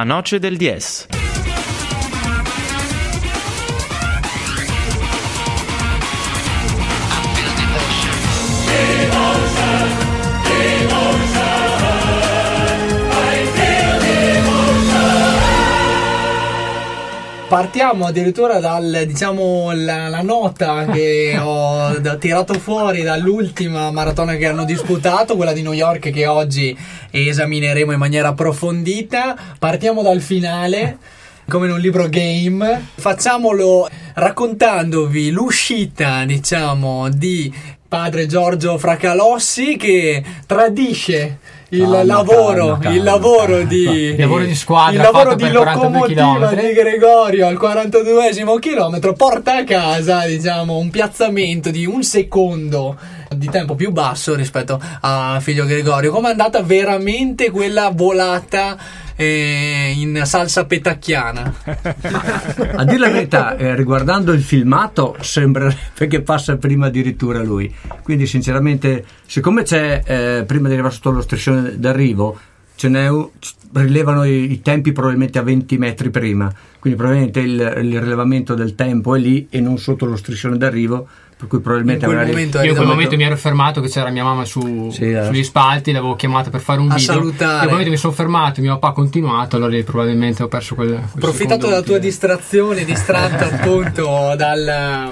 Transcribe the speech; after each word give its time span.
La 0.00 0.06
Noce 0.06 0.40
del 0.40 0.56
Diez. 0.56 1.19
Partiamo 17.50 18.06
addirittura 18.06 18.60
dal, 18.60 19.02
diciamo, 19.08 19.72
nota 20.22 20.84
che 20.84 21.34
ho 21.42 22.00
tirato 22.20 22.54
fuori 22.54 23.02
dall'ultima 23.02 23.90
maratona 23.90 24.36
che 24.36 24.46
hanno 24.46 24.64
disputato, 24.64 25.34
quella 25.34 25.52
di 25.52 25.60
New 25.60 25.72
York 25.72 26.10
che 26.10 26.26
oggi 26.28 26.78
esamineremo 27.10 27.90
in 27.90 27.98
maniera 27.98 28.28
approfondita. 28.28 29.36
Partiamo 29.58 30.00
dal 30.00 30.20
finale. 30.20 30.98
Come 31.48 31.66
in 31.66 31.72
un 31.72 31.80
libro 31.80 32.08
game, 32.08 32.86
facciamolo 32.94 33.88
raccontandovi 34.14 35.32
l'uscita, 35.32 36.24
diciamo, 36.24 37.08
di 37.08 37.52
padre 37.88 38.26
Giorgio 38.26 38.78
Fracalossi 38.78 39.76
che 39.76 40.22
tradisce 40.46 41.38
il 41.72 41.82
Calma, 41.82 42.02
lavoro, 42.04 42.66
calma, 42.66 42.78
calma, 42.78 42.96
il 42.96 43.02
lavoro 43.02 43.52
calma. 43.52 43.68
di 43.68 43.84
Il 43.84 44.18
lavoro 44.18 44.44
di 44.44 44.54
squadra 44.54 44.92
il 44.92 44.98
lavoro 44.98 45.34
di 45.34 45.50
42 45.50 45.64
locomotiva 45.64 46.54
di 46.54 46.72
Gregorio 46.72 47.46
al 47.46 47.54
42esimo 47.54 48.58
chilometro 48.58 49.12
porta 49.12 49.56
a 49.56 49.64
casa, 49.64 50.26
diciamo, 50.26 50.76
un 50.76 50.90
piazzamento 50.90 51.70
di 51.70 51.86
un 51.86 52.02
secondo 52.02 52.96
di 53.34 53.48
tempo 53.48 53.74
più 53.74 53.92
basso 53.92 54.34
rispetto 54.34 54.80
a 55.00 55.38
figlio 55.40 55.64
Gregorio. 55.64 56.10
Come 56.10 56.28
è 56.28 56.30
andata 56.32 56.62
veramente 56.62 57.50
quella 57.50 57.90
volata 57.90 58.76
eh, 59.14 59.92
in 59.96 60.22
salsa 60.24 60.64
petacchiana? 60.64 61.54
A 62.74 62.84
dire 62.84 62.98
la 62.98 63.10
verità, 63.10 63.56
eh, 63.56 63.74
riguardando 63.76 64.32
il 64.32 64.42
filmato, 64.42 65.16
sembrerebbe 65.20 66.06
che 66.08 66.22
passa 66.22 66.56
prima 66.56 66.86
addirittura 66.86 67.42
lui. 67.42 67.72
Quindi, 68.02 68.26
sinceramente, 68.26 69.04
siccome 69.26 69.62
c'è 69.62 70.02
eh, 70.04 70.44
prima 70.44 70.66
di 70.66 70.74
arrivare 70.74 70.94
sotto 70.94 71.10
lo 71.10 71.20
striscione 71.20 71.78
d'arrivo, 71.78 72.38
ce 72.74 72.88
n'è 72.88 73.08
rilevano 73.72 74.24
i, 74.24 74.50
i 74.50 74.62
tempi 74.62 74.90
probabilmente 74.90 75.38
a 75.38 75.42
20 75.42 75.78
metri 75.78 76.10
prima. 76.10 76.52
Quindi, 76.78 76.98
probabilmente 76.98 77.40
il, 77.40 77.52
il 77.84 78.00
rilevamento 78.00 78.54
del 78.54 78.74
tempo 78.74 79.14
è 79.14 79.18
lì 79.18 79.46
e 79.50 79.60
non 79.60 79.78
sotto 79.78 80.06
lo 80.06 80.16
striscione 80.16 80.56
d'arrivo. 80.56 81.06
Per 81.40 81.48
cui, 81.48 81.60
probabilmente 81.60 82.04
In 82.04 82.10
quel 82.10 82.16
magari- 82.18 82.36
momento 82.36 82.58
Io 82.58 82.62
in 82.64 82.68
quel 82.68 82.82
Esatto. 82.82 82.94
momento 82.94 83.16
mi 83.16 83.22
ero 83.22 83.36
fermato 83.38 83.80
che 83.80 83.88
c'era 83.88 84.10
mia 84.10 84.24
mamma 84.24 84.44
su- 84.44 84.90
Sì, 84.90 85.10
eh. 85.10 85.24
sugli 85.24 85.42
spalti, 85.42 85.90
l'avevo 85.90 86.14
chiamata 86.14 86.50
per 86.50 86.60
fare 86.60 86.80
un 86.80 86.90
A 86.90 86.96
video. 86.96 87.14
salutare. 87.14 87.52
In 87.52 87.58
quel 87.60 87.70
momento 87.70 87.90
mi 87.90 87.96
sono 87.96 88.12
fermato, 88.12 88.60
mio 88.60 88.74
papà 88.74 88.88
ha 88.88 88.92
continuato, 88.92 89.56
allora 89.56 89.70
lì 89.70 89.82
probabilmente 89.82 90.42
ho 90.42 90.48
perso 90.48 90.74
quel. 90.74 90.88
quel 90.88 91.02
Approfittato 91.14 91.66
della 91.66 91.80
tua 91.80 91.96
distrazione, 91.96 92.84
distratto 92.84 93.44
appunto 93.56 94.34
dal, 94.36 95.10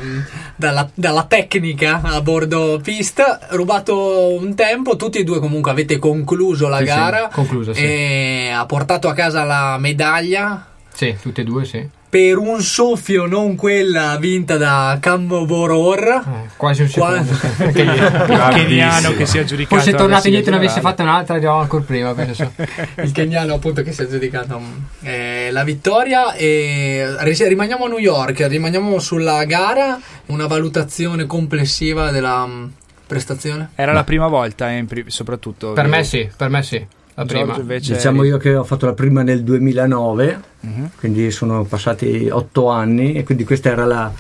dalla, 0.55 0.91
dalla 0.93 1.25
tecnica 1.25 2.03
a 2.03 2.21
bordo 2.21 2.79
pista, 2.83 3.39
rubato 3.53 4.35
un 4.39 4.55
tempo, 4.55 4.97
tutti 4.97 5.17
e 5.17 5.25
due 5.25 5.41
comunque 5.41 5.71
avete 5.71 5.99
concluso 5.99 6.69
la 6.69 6.77
Sì, 6.79 6.83
sì, 6.85 6.89
gara 6.91 7.29
conclusa, 7.33 7.73
sì. 7.73 7.81
e 7.83 8.51
ha 8.55 8.67
portato 8.67 9.09
a 9.09 9.15
casa 9.15 9.45
la 9.45 9.79
medaglia 9.79 10.67
Sì, 10.93 11.17
tutte 11.23 11.41
e 11.41 11.45
due, 11.45 11.65
sì. 11.65 11.89
Per 12.09 12.39
un 12.39 12.61
soffio, 12.63 13.27
non 13.27 13.55
quella 13.55 14.17
vinta 14.19 14.57
da 14.57 14.97
Camboror. 15.01 16.05
Eh, 16.09 16.49
quasi 16.57 16.83
un 16.83 16.91
Qua- 16.91 17.23
secondo. 17.23 17.73
lì. 17.73 17.83
Il 17.83 18.49
keniano 18.55 19.13
che 19.15 19.27
si 19.27 19.39
è 19.39 19.45
giudicato 19.45 19.75
Forse 19.77 19.95
tornato 19.97 20.27
indietro 20.27 20.51
e 20.55 20.59
ne 20.59 20.65
avesse 20.65 20.81
fatta 20.81 21.03
un'altra, 21.03 21.35
arrivavamo 21.35 21.63
ancora 21.63 21.83
prima. 21.85 22.15
penso. 22.15 22.51
il 23.03 23.13
keniano 23.13 23.55
appunto 23.55 23.83
che 23.83 23.93
si 23.93 24.03
è 24.03 24.07
giudicato 24.07 24.61
eh, 25.03 25.51
la 25.53 25.65
vittoria 25.65 26.33
e 26.35 27.07
rimaniamo 27.21 27.85
a 27.85 27.89
New 27.89 27.99
York 27.99 28.47
rimaniamo 28.47 28.99
sulla 28.99 29.45
gara 29.45 29.99
una 30.27 30.47
valutazione 30.47 31.27
complessiva 31.27 32.11
della 32.11 32.47
mm, 32.47 32.65
prestazione 33.07 33.71
Era 33.75 33.93
la 33.93 34.05
prima 34.05 34.27
volta, 34.29 34.75
eh, 34.75 34.85
pri- 34.85 35.05
soprattutto. 35.09 35.73
Per 35.73 35.87
me 35.87 36.05
sì, 36.05 36.29
per 36.37 36.49
me 36.49 36.63
sì. 36.63 36.87
La 37.19 37.25
prima. 37.25 37.57
invece 37.57 37.95
Diciamo 37.95 38.23
io 38.23 38.37
che 38.37 38.55
ho 38.55 38.65
fatto 38.65 38.87
la 38.87 38.93
prima 38.95 39.23
nel 39.23 39.43
2009, 39.43 40.41
Mhm. 40.61 40.91
quindi 40.99 41.31
sono 41.31 41.65
passati 41.65 42.29
otto 42.31 42.69
anni 42.69 43.15
e 43.15 43.23
quindi 43.25 43.45
questa 43.45 43.71
era 43.71 43.85
la, 43.85 44.11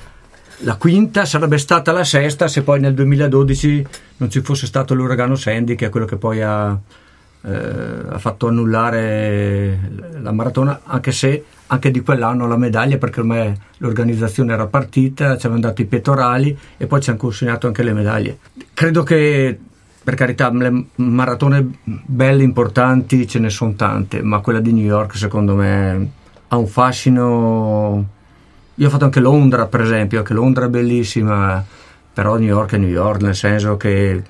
la 0.58 0.74
quinta, 0.76 1.24
sarebbe 1.24 1.58
stata 1.58 1.92
la 1.92 2.04
sesta 2.04 2.48
se 2.48 2.62
poi 2.62 2.80
nel 2.80 2.94
2012 2.94 3.86
non 4.18 4.30
ci 4.30 4.40
fosse 4.40 4.66
stato 4.66 4.94
l'uragano 4.94 5.36
Sandy 5.36 5.74
che 5.76 5.86
è 5.86 5.88
quello 5.88 6.06
che 6.06 6.16
poi 6.16 6.42
ha, 6.42 6.76
eh, 7.42 7.50
ha 8.08 8.18
fatto 8.18 8.48
annullare 8.48 9.78
la 10.20 10.32
maratona, 10.32 10.80
anche 10.84 11.12
se 11.12 11.44
anche 11.68 11.90
di 11.90 12.00
quell'anno 12.00 12.46
la 12.48 12.56
medaglia 12.56 12.96
perché 12.96 13.20
ormai 13.20 13.52
l'organizzazione 13.78 14.52
era 14.52 14.66
partita, 14.66 15.36
ci 15.36 15.46
avevano 15.46 15.68
dato 15.68 15.82
i 15.82 15.84
pettorali 15.84 16.56
e 16.76 16.86
poi 16.86 17.00
ci 17.00 17.10
hanno 17.10 17.18
consegnato 17.18 17.66
anche 17.66 17.82
le 17.82 17.92
medaglie. 17.92 18.38
Credo 18.74 19.02
che 19.02 19.58
per 20.02 20.14
carità, 20.14 20.50
le 20.50 20.84
maratone 20.96 21.66
belle, 21.82 22.42
importanti 22.42 23.26
ce 23.26 23.38
ne 23.38 23.50
sono 23.50 23.74
tante, 23.74 24.22
ma 24.22 24.40
quella 24.40 24.60
di 24.60 24.72
New 24.72 24.84
York 24.84 25.16
secondo 25.16 25.54
me 25.54 26.10
ha 26.48 26.56
un 26.56 26.66
fascino. 26.66 28.06
Io 28.74 28.86
ho 28.86 28.90
fatto 28.90 29.04
anche 29.04 29.20
Londra, 29.20 29.66
per 29.66 29.82
esempio, 29.82 30.18
anche 30.18 30.32
Londra 30.32 30.66
è 30.66 30.68
bellissima, 30.68 31.64
però 32.12 32.36
New 32.36 32.48
York 32.48 32.74
è 32.74 32.78
New 32.78 32.88
York, 32.88 33.22
nel 33.22 33.34
senso 33.34 33.76
che 33.76 34.22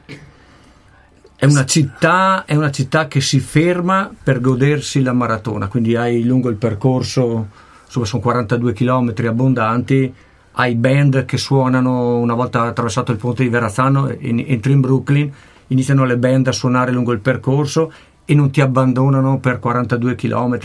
è 1.36 1.44
una 1.44 1.64
città, 1.64 2.44
è 2.46 2.56
una 2.56 2.72
città 2.72 3.06
che 3.06 3.20
si 3.20 3.38
ferma 3.38 4.10
per 4.20 4.40
godersi 4.40 5.02
la 5.02 5.12
maratona, 5.12 5.68
quindi 5.68 5.94
hai 5.94 6.24
lungo 6.24 6.48
il 6.48 6.56
percorso, 6.56 7.46
insomma 7.84 8.06
sono 8.06 8.22
42 8.22 8.72
km 8.72 9.14
abbondanti, 9.24 10.12
hai 10.52 10.74
band 10.74 11.24
che 11.24 11.36
suonano 11.36 12.18
una 12.18 12.34
volta 12.34 12.62
attraversato 12.62 13.12
il 13.12 13.18
ponte 13.18 13.44
di 13.44 13.48
Verrazzano, 13.48 14.08
entri 14.08 14.72
in 14.72 14.80
Brooklyn, 14.80 15.32
iniziano 15.68 16.04
le 16.04 16.16
band 16.16 16.48
a 16.48 16.52
suonare 16.52 16.92
lungo 16.92 17.12
il 17.12 17.20
percorso 17.20 17.92
e 18.24 18.34
non 18.34 18.50
ti 18.50 18.60
abbandonano 18.60 19.38
per 19.38 19.58
42 19.58 20.14
km. 20.14 20.58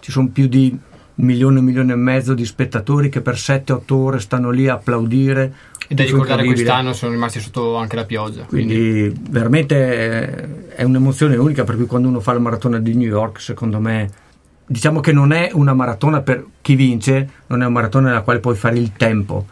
Ci 0.00 0.12
sono 0.12 0.28
più 0.28 0.46
di 0.46 0.78
un 1.16 1.26
milione, 1.26 1.58
un 1.58 1.64
milione 1.64 1.92
e 1.92 1.96
mezzo 1.96 2.34
di 2.34 2.44
spettatori 2.44 3.08
che 3.08 3.20
per 3.20 3.34
7-8 3.34 3.92
ore 3.92 4.20
stanno 4.20 4.50
lì 4.50 4.68
a 4.68 4.74
applaudire. 4.74 5.52
E 5.88 5.94
da 5.94 6.04
ricordare 6.04 6.44
quest'anno 6.44 6.92
sono 6.92 7.12
rimasti 7.12 7.40
sotto 7.40 7.76
anche 7.76 7.96
la 7.96 8.04
pioggia. 8.04 8.44
Quindi, 8.44 8.74
Quindi 8.74 9.20
veramente 9.28 9.76
eh, 9.76 10.74
è 10.76 10.82
un'emozione 10.84 11.36
unica 11.36 11.64
per 11.64 11.76
cui 11.76 11.86
quando 11.86 12.08
uno 12.08 12.20
fa 12.20 12.32
la 12.32 12.38
maratona 12.38 12.78
di 12.78 12.94
New 12.94 13.08
York, 13.08 13.40
secondo 13.40 13.80
me, 13.80 14.08
diciamo 14.64 15.00
che 15.00 15.12
non 15.12 15.32
è 15.32 15.50
una 15.52 15.74
maratona 15.74 16.20
per 16.20 16.46
chi 16.62 16.76
vince, 16.76 17.28
non 17.48 17.60
è 17.60 17.64
una 17.64 17.74
maratona 17.74 18.08
nella 18.08 18.22
quale 18.22 18.38
puoi 18.38 18.54
fare 18.54 18.78
il 18.78 18.92
tempo, 18.92 19.46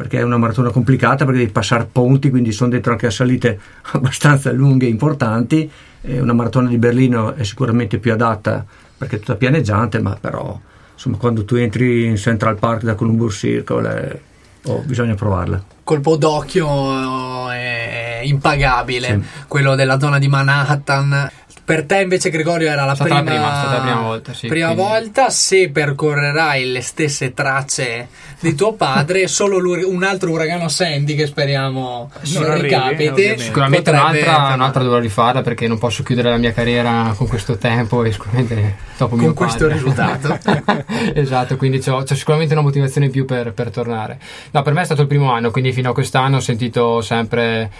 perché 0.00 0.16
è 0.20 0.22
una 0.22 0.38
maratona 0.38 0.70
complicata 0.70 1.26
perché 1.26 1.40
devi 1.40 1.52
passare 1.52 1.86
ponti, 1.92 2.30
quindi 2.30 2.52
sono 2.52 2.70
dentro 2.70 2.92
anche 2.92 3.04
a 3.04 3.10
salite 3.10 3.60
abbastanza 3.92 4.50
lunghe 4.50 4.86
e 4.86 4.88
importanti. 4.88 5.70
E 6.00 6.18
una 6.18 6.32
maratona 6.32 6.70
di 6.70 6.78
Berlino 6.78 7.34
è 7.34 7.44
sicuramente 7.44 7.98
più 7.98 8.10
adatta 8.10 8.64
perché 8.96 9.16
è 9.16 9.18
tutta 9.18 9.34
pianeggiante, 9.34 10.00
ma 10.00 10.16
però 10.18 10.58
insomma 10.94 11.18
quando 11.18 11.44
tu 11.44 11.56
entri 11.56 12.06
in 12.06 12.16
Central 12.16 12.56
Park 12.58 12.84
da 12.84 12.94
Columbus 12.94 13.36
Circle 13.36 14.10
eh, 14.10 14.70
oh, 14.70 14.82
bisogna 14.86 15.14
provarla. 15.14 15.62
colpo 15.84 16.16
d'occhio 16.16 17.50
è 17.50 18.20
impagabile 18.22 19.06
Sì. 19.06 19.44
quello 19.48 19.74
della 19.74 19.98
zona 19.98 20.18
di 20.18 20.28
Manhattan 20.28 21.30
per 21.70 21.84
te 21.84 22.00
invece 22.00 22.30
Gregorio 22.30 22.68
era 22.68 22.84
la 22.84 22.96
stata 22.96 23.14
la 23.14 23.22
prima, 23.22 23.30
prima, 23.36 23.52
è 23.52 23.58
stata 23.60 23.76
la 23.76 23.80
prima 23.82 24.00
volta, 24.00 24.32
sì, 24.32 24.48
prima 24.48 24.72
quindi- 24.72 24.82
volta 24.82 25.30
se 25.30 25.70
percorrerai 25.70 26.66
le 26.66 26.80
stesse 26.80 27.32
tracce 27.32 28.08
di 28.40 28.56
tuo 28.56 28.72
padre 28.72 29.26
solo 29.28 29.58
un 29.88 30.02
altro 30.02 30.32
uragano 30.32 30.68
Sandy 30.68 31.14
che 31.14 31.26
speriamo 31.26 32.10
non, 32.32 32.44
arrivi, 32.50 32.62
ricapiti. 32.62 33.38
Sicuramente 33.38 33.92
potrebbe- 33.92 34.22
un'altra, 34.22 34.54
un'altra 34.54 34.82
dovrò 34.82 34.98
rifarla 34.98 35.42
perché 35.42 35.68
non 35.68 35.78
posso 35.78 36.02
chiudere 36.02 36.30
la 36.30 36.38
mia 36.38 36.52
carriera 36.52 37.14
con 37.16 37.28
questo 37.28 37.56
tempo 37.56 38.02
e 38.02 38.10
sicuramente 38.10 38.76
dopo 38.96 39.14
Con 39.14 39.24
mio 39.24 39.32
questo 39.34 39.68
padre. 39.68 39.74
risultato. 39.74 40.38
esatto, 41.14 41.56
quindi 41.56 41.78
c'ho, 41.78 42.02
c'ho 42.02 42.14
sicuramente 42.16 42.52
una 42.52 42.62
motivazione 42.62 43.06
in 43.06 43.12
più 43.12 43.24
per, 43.24 43.52
per 43.52 43.70
tornare. 43.70 44.18
No, 44.50 44.62
per 44.62 44.72
me 44.72 44.82
è 44.82 44.84
stato 44.86 45.02
il 45.02 45.06
primo 45.06 45.30
anno, 45.32 45.52
quindi 45.52 45.72
fino 45.72 45.90
a 45.90 45.92
quest'anno 45.92 46.38
ho 46.38 46.40
sentito 46.40 47.00
sempre 47.00 47.70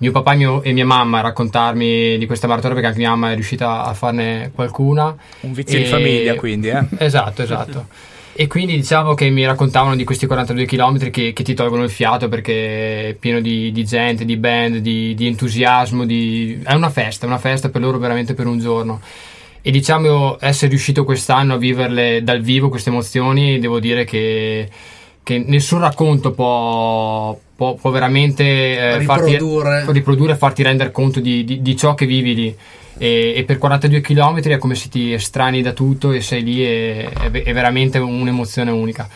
mio 0.00 0.12
papà 0.12 0.32
e, 0.32 0.36
mio- 0.36 0.62
e 0.62 0.72
mia 0.72 0.86
mamma 0.86 1.20
raccontarmi 1.20 2.16
di 2.16 2.26
questa 2.26 2.46
maratona 2.46 2.72
perché 2.72 2.88
anche 2.88 3.00
mia 3.00 3.10
mamma 3.10 3.32
è 3.32 3.34
riuscita 3.34 3.84
a 3.84 3.92
farne 3.92 4.50
qualcuna. 4.54 5.14
Un 5.40 5.52
vizio 5.52 5.78
di 5.78 5.84
E- 5.84 5.88
famiglia, 5.88 6.34
quindi, 6.36 6.68
eh. 6.68 6.84
Esatto, 6.98 7.42
esatto. 7.42 7.86
E 8.32 8.46
quindi 8.46 8.74
diciamo 8.76 9.12
che 9.12 9.28
mi 9.28 9.44
raccontavano 9.44 9.96
di 9.96 10.04
questi 10.04 10.24
42 10.26 10.64
km 10.64 11.10
che, 11.10 11.32
che 11.34 11.42
ti 11.42 11.52
tolgono 11.52 11.82
il 11.82 11.90
fiato 11.90 12.28
perché 12.28 13.08
è 13.08 13.14
pieno 13.14 13.40
di, 13.40 13.70
di 13.72 13.84
gente, 13.84 14.24
di 14.24 14.36
band, 14.38 14.76
di, 14.76 15.14
di 15.14 15.26
entusiasmo, 15.26 16.06
di... 16.06 16.58
è 16.64 16.72
una 16.72 16.88
festa, 16.88 17.26
è 17.26 17.28
una 17.28 17.38
festa 17.38 17.68
per 17.68 17.82
loro 17.82 17.98
veramente 17.98 18.32
per 18.32 18.46
un 18.46 18.58
giorno. 18.58 19.00
E 19.60 19.70
diciamo 19.70 20.38
essere 20.40 20.70
riuscito 20.70 21.04
quest'anno 21.04 21.54
a 21.54 21.58
viverle 21.58 22.22
dal 22.22 22.40
vivo 22.40 22.70
queste 22.70 22.88
emozioni, 22.88 23.58
devo 23.58 23.78
dire 23.78 24.04
che, 24.04 24.70
che 25.22 25.38
nessun 25.46 25.80
racconto 25.80 26.32
può, 26.32 27.38
può, 27.54 27.74
può 27.74 27.90
veramente 27.90 28.44
eh, 28.96 29.00
farti 29.02 29.32
Riprodurre. 29.32 29.84
riprodurre 29.88 30.32
e 30.32 30.36
farti 30.36 30.62
rendere 30.62 30.90
conto 30.90 31.20
di, 31.20 31.44
di- 31.44 31.62
di 31.62 31.76
ciò 31.76 31.94
che 31.94 32.06
vivi 32.06 32.34
lì. 32.34 32.56
E, 32.98 33.34
e 33.36 33.44
per 33.44 33.58
42 33.58 34.00
km 34.00 34.40
è 34.40 34.58
come 34.58 34.74
se 34.74 34.88
ti 34.88 35.12
estrani 35.12 35.62
da 35.62 35.72
tutto 35.72 36.12
e 36.12 36.20
sei 36.20 36.42
lì 36.42 36.64
e 36.64 37.08
è, 37.08 37.30
è 37.30 37.52
veramente 37.52 37.98
un'emozione 37.98 38.70
unica. 38.70 39.08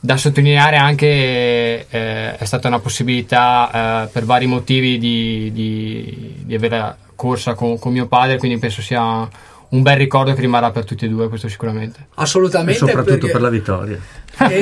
Da 0.00 0.16
sottolineare 0.16 0.76
anche 0.76 1.86
eh, 1.88 2.36
è 2.36 2.44
stata 2.44 2.66
una 2.66 2.80
possibilità 2.80 4.04
eh, 4.04 4.08
per 4.08 4.24
vari 4.24 4.46
motivi 4.46 4.98
di, 4.98 5.50
di, 5.52 6.34
di 6.44 6.54
avere 6.54 6.96
corsa 7.14 7.54
con, 7.54 7.78
con 7.78 7.92
mio 7.92 8.06
padre, 8.06 8.36
quindi 8.36 8.58
penso 8.58 8.82
sia 8.82 9.28
un 9.72 9.82
bel 9.82 9.96
ricordo 9.96 10.34
che 10.34 10.40
rimarrà 10.40 10.70
per 10.70 10.84
tutti 10.84 11.04
e 11.04 11.08
due, 11.08 11.28
questo 11.28 11.48
sicuramente. 11.48 12.08
Assolutamente. 12.14 12.72
E 12.72 12.74
soprattutto 12.74 13.16
perché... 13.16 13.32
per 13.32 13.40
la 13.40 13.48
vittoria. 13.48 13.98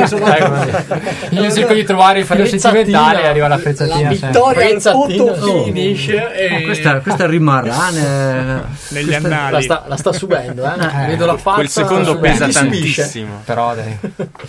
Soprattutto... 0.07 0.95
Ecco, 0.95 1.35
io 1.35 1.51
cerco 1.53 1.75
di 1.75 1.85
trovare 1.85 2.21
il 2.21 2.27
filo 2.27 2.47
sentimentale 2.47 3.23
e 3.23 3.27
arriva 3.27 3.49
la 3.49 3.59
frizzatina. 3.59 4.03
La 4.03 4.09
vittoria 4.09 4.67
al 4.67 4.83
photo 4.83 5.35
finish. 5.65 6.09
e... 6.09 6.59
Oh, 6.61 6.65
questa, 6.65 7.01
questa 7.01 7.27
rimarrà 7.27 7.91
ne- 7.91 8.63
Negli 8.89 9.07
questa- 9.07 9.27
annali. 9.27 9.53
La 9.53 9.61
sta, 9.61 9.85
la 9.87 9.97
sta 9.97 10.13
subendo, 10.13 10.65
eh. 10.65 11.07
Vedo 11.07 11.27
la 11.27 11.37
faccia. 11.37 11.57
Quel 11.57 11.69
secondo 11.69 12.19
pesa 12.19 12.49
tantissimo. 12.49 13.43
Però 13.45 13.75
dai, 13.75 13.97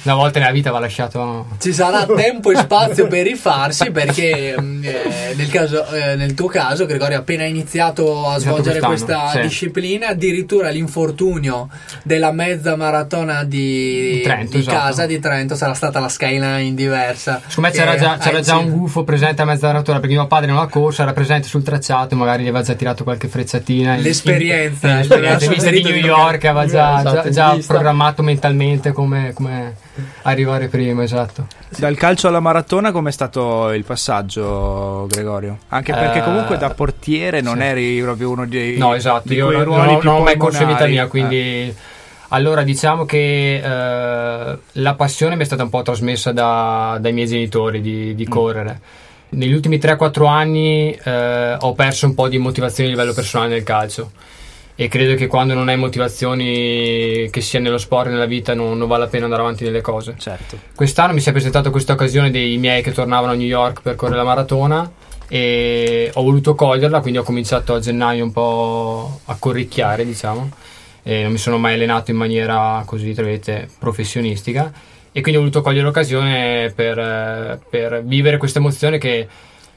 una 0.04 0.16
volta 0.16 0.40
nella 0.40 0.52
vita 0.52 0.72
va 0.72 0.80
lasciato... 0.80 1.48
Ci 1.60 1.74
sarà 1.74 2.06
tempo 2.16 2.52
e 2.52 2.56
spazio 2.56 3.08
per 3.08 3.24
rifarsi 3.26 3.92
perché 3.92 4.56
mm, 4.60 4.84
eh, 4.84 5.34
nel, 5.36 5.50
caso, 5.50 5.88
eh, 5.92 6.16
nel 6.16 6.34
tuo 6.34 6.48
caso 6.48 6.86
Gregorio 6.86 7.18
ha 7.18 7.20
appena 7.20 7.44
iniziato 7.44 8.28
a 8.28 8.38
svolgere 8.40 8.80
questa 8.80 9.30
sì. 9.32 9.42
disciplina 9.42 10.08
addirittura 10.10 10.70
l'infortunio 10.70 11.70
della 12.04 12.32
mezza 12.32 12.76
maratona 12.76 13.44
di, 13.44 14.22
Trento, 14.24 14.52
di 14.52 14.60
esatto. 14.60 14.78
Di 15.12 15.20
Trento 15.20 15.56
sarà 15.56 15.74
stata 15.74 16.00
la 16.00 16.10
skyline 16.10 16.74
diversa 16.74 17.42
Secondo 17.48 17.70
me 17.70 17.76
c'era 17.76 17.96
già, 17.98 18.18
c'era 18.18 18.40
già 18.42 18.58
un 18.58 18.70
gufo 18.72 19.04
presente 19.04 19.42
a 19.42 19.46
mezza 19.46 19.68
maratona 19.68 20.00
perché 20.00 20.16
mio 20.16 20.28
padre 20.28 20.52
non 20.52 20.58
ha 20.60 20.68
corso, 20.68 21.02
era 21.02 21.14
presente 21.14 21.48
sul 21.48 21.64
tracciato, 21.64 22.16
magari 22.16 22.44
gli 22.44 22.48
aveva 22.48 22.64
già 22.64 22.74
tirato 22.74 23.04
qualche 23.04 23.28
frecciatina. 23.28 23.96
in- 23.96 24.02
L'esperienza, 24.02 24.88
in- 24.90 24.98
l'esperienza 24.98 25.36
aveva 25.46 25.52
vista 25.54 25.70
di 25.70 25.82
New 25.84 25.96
York, 25.96 26.46
aveva 26.46 26.66
già, 26.66 27.00
Esatto, 27.00 27.30
già- 27.30 27.56
già 27.56 27.60
programmato 27.68 28.22
mentalmente 28.24 28.92
come, 28.92 29.32
come 29.34 29.76
arrivare 30.24 30.68
prima, 30.68 31.04
esatto. 31.04 31.48
Dal 31.78 31.96
calcio 31.96 32.28
alla 32.28 32.40
maratona 32.40 32.92
com'è 32.92 33.12
stato 33.12 33.72
il 33.72 33.84
passaggio, 33.86 35.08
Gregorio? 35.10 35.58
Anche 35.70 35.94
perché 35.94 36.20
Eh, 36.20 36.24
comunque 36.24 36.58
da 36.58 36.70
portiere 36.72 37.42
non 37.42 37.58
sì. 37.58 37.64
eri 37.64 38.02
proprio 38.02 38.30
uno 38.30 38.46
dei 38.46 38.78
No, 38.78 38.94
esatto, 38.94 39.28
di 39.30 39.36
io 39.36 39.50
non, 39.52 40.00
non- 40.02 40.08
ho 40.08 40.20
mai 40.22 40.38
corso 40.38 40.62
in 40.64 40.70
vita 40.70 40.86
mia, 40.88 41.08
quindi... 41.08 41.74
Allora, 42.34 42.64
diciamo 42.64 43.06
che 43.06 43.56
eh, 43.56 44.58
la 44.72 44.96
passione 44.96 45.36
mi 45.36 45.42
è 45.42 45.46
stata 45.46 45.64
un 45.64 45.70
po' 45.70 45.82
trasmessa 45.82 46.32
da- 46.32 46.98
dai 47.00 47.12
miei 47.12 47.28
genitori 47.28 47.82
di, 47.82 48.16
di 48.16 48.26
correre. 48.26 48.80
Negli 49.30 49.54
ultimi 49.54 49.78
3-4 49.78 50.28
anni 50.28 50.98
eh, 51.04 51.58
ho 51.60 51.74
perso 51.74 52.06
un 52.06 52.14
po' 52.14 52.30
di 52.30 52.38
motivazione 52.38 52.90
a 52.90 52.94
livello 52.94 53.14
personale 53.14 53.50
nel 53.50 53.64
calcio 53.64 54.12
e 54.76 54.88
credo 54.88 55.16
che 55.16 55.28
quando 55.28 55.54
non 55.54 55.68
hai 55.68 55.78
motivazioni 55.78 57.30
che 57.30 57.42
sia 57.42 57.60
nello 57.60 57.78
sport 57.78 58.08
e 58.08 58.12
nella 58.12 58.26
vita 58.26 58.54
non, 58.54 58.78
non 58.78 58.88
vale 58.88 59.04
la 59.04 59.10
pena 59.10 59.26
andare 59.26 59.42
avanti 59.42 59.66
nelle 59.66 59.82
cose. 59.82 60.16
Certo. 60.18 60.58
Quest'anno 60.74 61.14
mi 61.14 61.20
si 61.20 61.30
è 61.30 61.34
presentata 61.34 61.70
questa 61.70 61.94
occasione 61.94 62.32
dei 62.32 62.58
miei 62.58 62.82
che 62.82 62.94
tornavano 62.94 63.34
a 63.34 63.36
New 63.36 63.46
York 63.46 63.82
per 63.82 63.96
correre 63.96 64.18
la 64.18 64.24
maratona 64.24 64.90
e 65.28 66.12
ho 66.14 66.22
voluto 66.22 66.56
coglierla, 66.56 67.02
quindi 67.02 67.20
ho 67.20 67.24
cominciato 67.24 67.74
a 67.74 67.80
gennaio 67.80 68.24
un 68.24 68.32
po' 68.32 69.20
a 69.26 69.36
corricchiare, 69.38 70.06
diciamo. 70.06 70.50
E 71.04 71.24
non 71.24 71.32
mi 71.32 71.38
sono 71.38 71.58
mai 71.58 71.74
allenato 71.74 72.12
in 72.12 72.18
maniera 72.18 72.84
così, 72.86 73.14
tra 73.14 73.24
virgolette, 73.24 73.70
professionistica 73.80 74.72
e 75.14 75.20
quindi 75.22 75.40
ho 75.40 75.44
voluto 75.44 75.62
cogliere 75.62 75.84
l'occasione 75.84 76.72
per, 76.74 76.98
eh, 76.98 77.60
per 77.70 78.04
vivere 78.06 78.38
questa 78.38 78.60
emozione 78.60 78.98
che, 78.98 79.28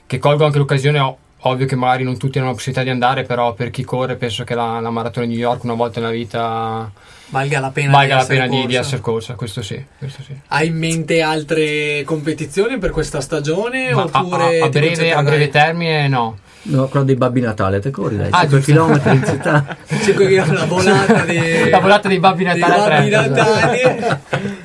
che 0.07 0.19
colgo 0.19 0.45
anche 0.45 0.59
l'occasione, 0.59 1.01
ov- 1.01 1.17
ovvio 1.47 1.67
che 1.67 1.75
magari 1.75 2.05
non 2.05 2.17
tutti 2.19 2.39
hanno 2.39 2.49
la 2.49 2.53
possibilità 2.53 2.85
di 2.85 2.91
andare, 2.91 3.25
però 3.25 3.53
per 3.53 3.71
chi 3.71 3.83
corre 3.85 4.15
penso 4.17 4.45
che 4.45 4.55
la, 4.55 4.79
la 4.81 4.91
maratona 4.91 5.27
di 5.27 5.33
New 5.33 5.41
York 5.41 5.65
una 5.65 5.75
volta 5.75 5.99
nella 5.99 6.13
vita 6.13 6.91
valga 7.29 7.59
la 7.59 7.71
pena, 7.71 7.91
valga 7.91 8.15
di, 8.15 8.21
la 8.21 8.27
pena 8.27 8.45
essere 8.45 8.49
di, 8.49 8.57
di 8.57 8.63
corsa. 8.63 8.81
essere 8.81 9.01
corsa, 9.01 9.35
questo 9.35 9.63
sì. 9.63 9.85
Questo 9.99 10.23
sì. 10.23 10.37
hai 10.49 10.67
in 10.69 10.77
mente 10.77 11.21
altre 11.21 12.03
competizioni 12.05 12.79
per 12.79 12.91
questa 12.91 13.21
stagione 13.21 13.93
Ma 13.93 14.03
a, 14.03 14.21
oppure 14.21 14.61
a- 14.61 14.67
a 14.67 14.69
ti 14.69 14.79
breve, 14.79 15.13
a 15.13 15.23
breve 15.23 15.49
termine 15.49 16.07
no. 16.07 16.39
No, 16.67 16.87
quello 16.89 17.05
dei 17.05 17.15
Babbi 17.15 17.41
Natale, 17.41 17.79
te 17.81 17.91
corri 17.91 18.17
dai, 18.17 18.29
Ah, 18.31 18.41
5 18.49 18.61
giusto. 18.61 18.87
km 18.87 19.13
in 19.13 19.25
città. 19.27 19.77
Cinque 20.03 20.27
che 20.29 20.37
la 20.37 20.65
volata 20.65 21.25
di 21.25 21.69
La 21.71 21.79
volata 21.79 22.09
dei 22.09 22.19
Babbi 22.19 22.45
dei 22.45 22.59
Natale 22.59 22.75
a 22.83 22.89
Babbi 22.89 23.11
Natali. 23.11 23.81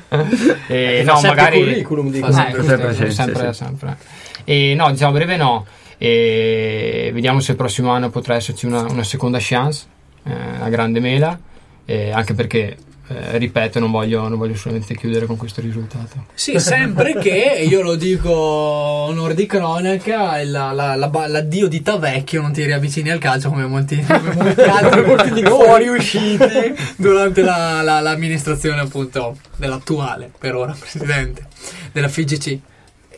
E 0.66 1.02
Fa 1.04 1.12
no, 1.12 1.18
sempre 1.18 1.28
magari 1.42 1.60
curriculum, 1.60 2.10
dico. 2.10 2.26
Eh, 2.26 2.32
sempre, 2.32 2.62
sempre, 2.64 3.10
sempre, 3.12 3.52
sì. 3.52 3.64
sempre. 3.64 3.96
E 4.44 4.74
no, 4.74 4.90
diciamo 4.90 5.10
a 5.10 5.14
breve 5.14 5.36
no. 5.36 5.66
E 5.98 7.10
vediamo 7.12 7.40
se 7.40 7.50
il 7.52 7.56
prossimo 7.58 7.90
anno 7.90 8.08
potrà 8.08 8.34
esserci 8.34 8.64
una, 8.66 8.80
una 8.82 9.04
seconda 9.04 9.38
chance, 9.40 9.84
eh, 10.24 10.32
a 10.60 10.68
grande 10.70 10.98
mela, 11.00 11.38
eh, 11.84 12.10
anche 12.10 12.32
perché 12.34 12.76
eh, 13.12 13.38
ripeto, 13.38 13.78
non 13.80 13.90
voglio, 13.90 14.28
non 14.28 14.38
voglio 14.38 14.54
solamente 14.54 14.96
chiudere 14.96 15.26
con 15.26 15.36
questo 15.36 15.60
risultato. 15.60 16.26
Sì, 16.32 16.58
sempre 16.60 17.18
che, 17.18 17.64
io 17.68 17.82
lo 17.82 17.96
dico 17.96 18.30
onore 18.32 19.34
di 19.34 19.46
cronaca, 19.46 20.42
la- 20.44 20.70
la- 20.72 20.94
la- 20.94 21.26
l'addio 21.26 21.66
di 21.66 21.82
Tavecchio 21.82 22.40
non 22.40 22.52
ti 22.52 22.64
riavvicini 22.64 23.10
al 23.10 23.18
calcio 23.18 23.48
come 23.48 23.66
molti, 23.66 24.00
come 24.00 24.32
molti 24.34 24.60
altri 24.62 25.04
molti 25.04 25.32
di 25.32 25.42
fuori 25.44 25.88
usciti 25.88 26.74
durante 26.96 27.42
la- 27.42 27.82
la- 27.82 28.00
l'amministrazione 28.00 28.80
appunto 28.80 29.36
dell'attuale, 29.56 30.30
per 30.38 30.54
ora, 30.54 30.74
presidente 30.78 31.46
della 31.92 32.08
FIGC. 32.08 32.58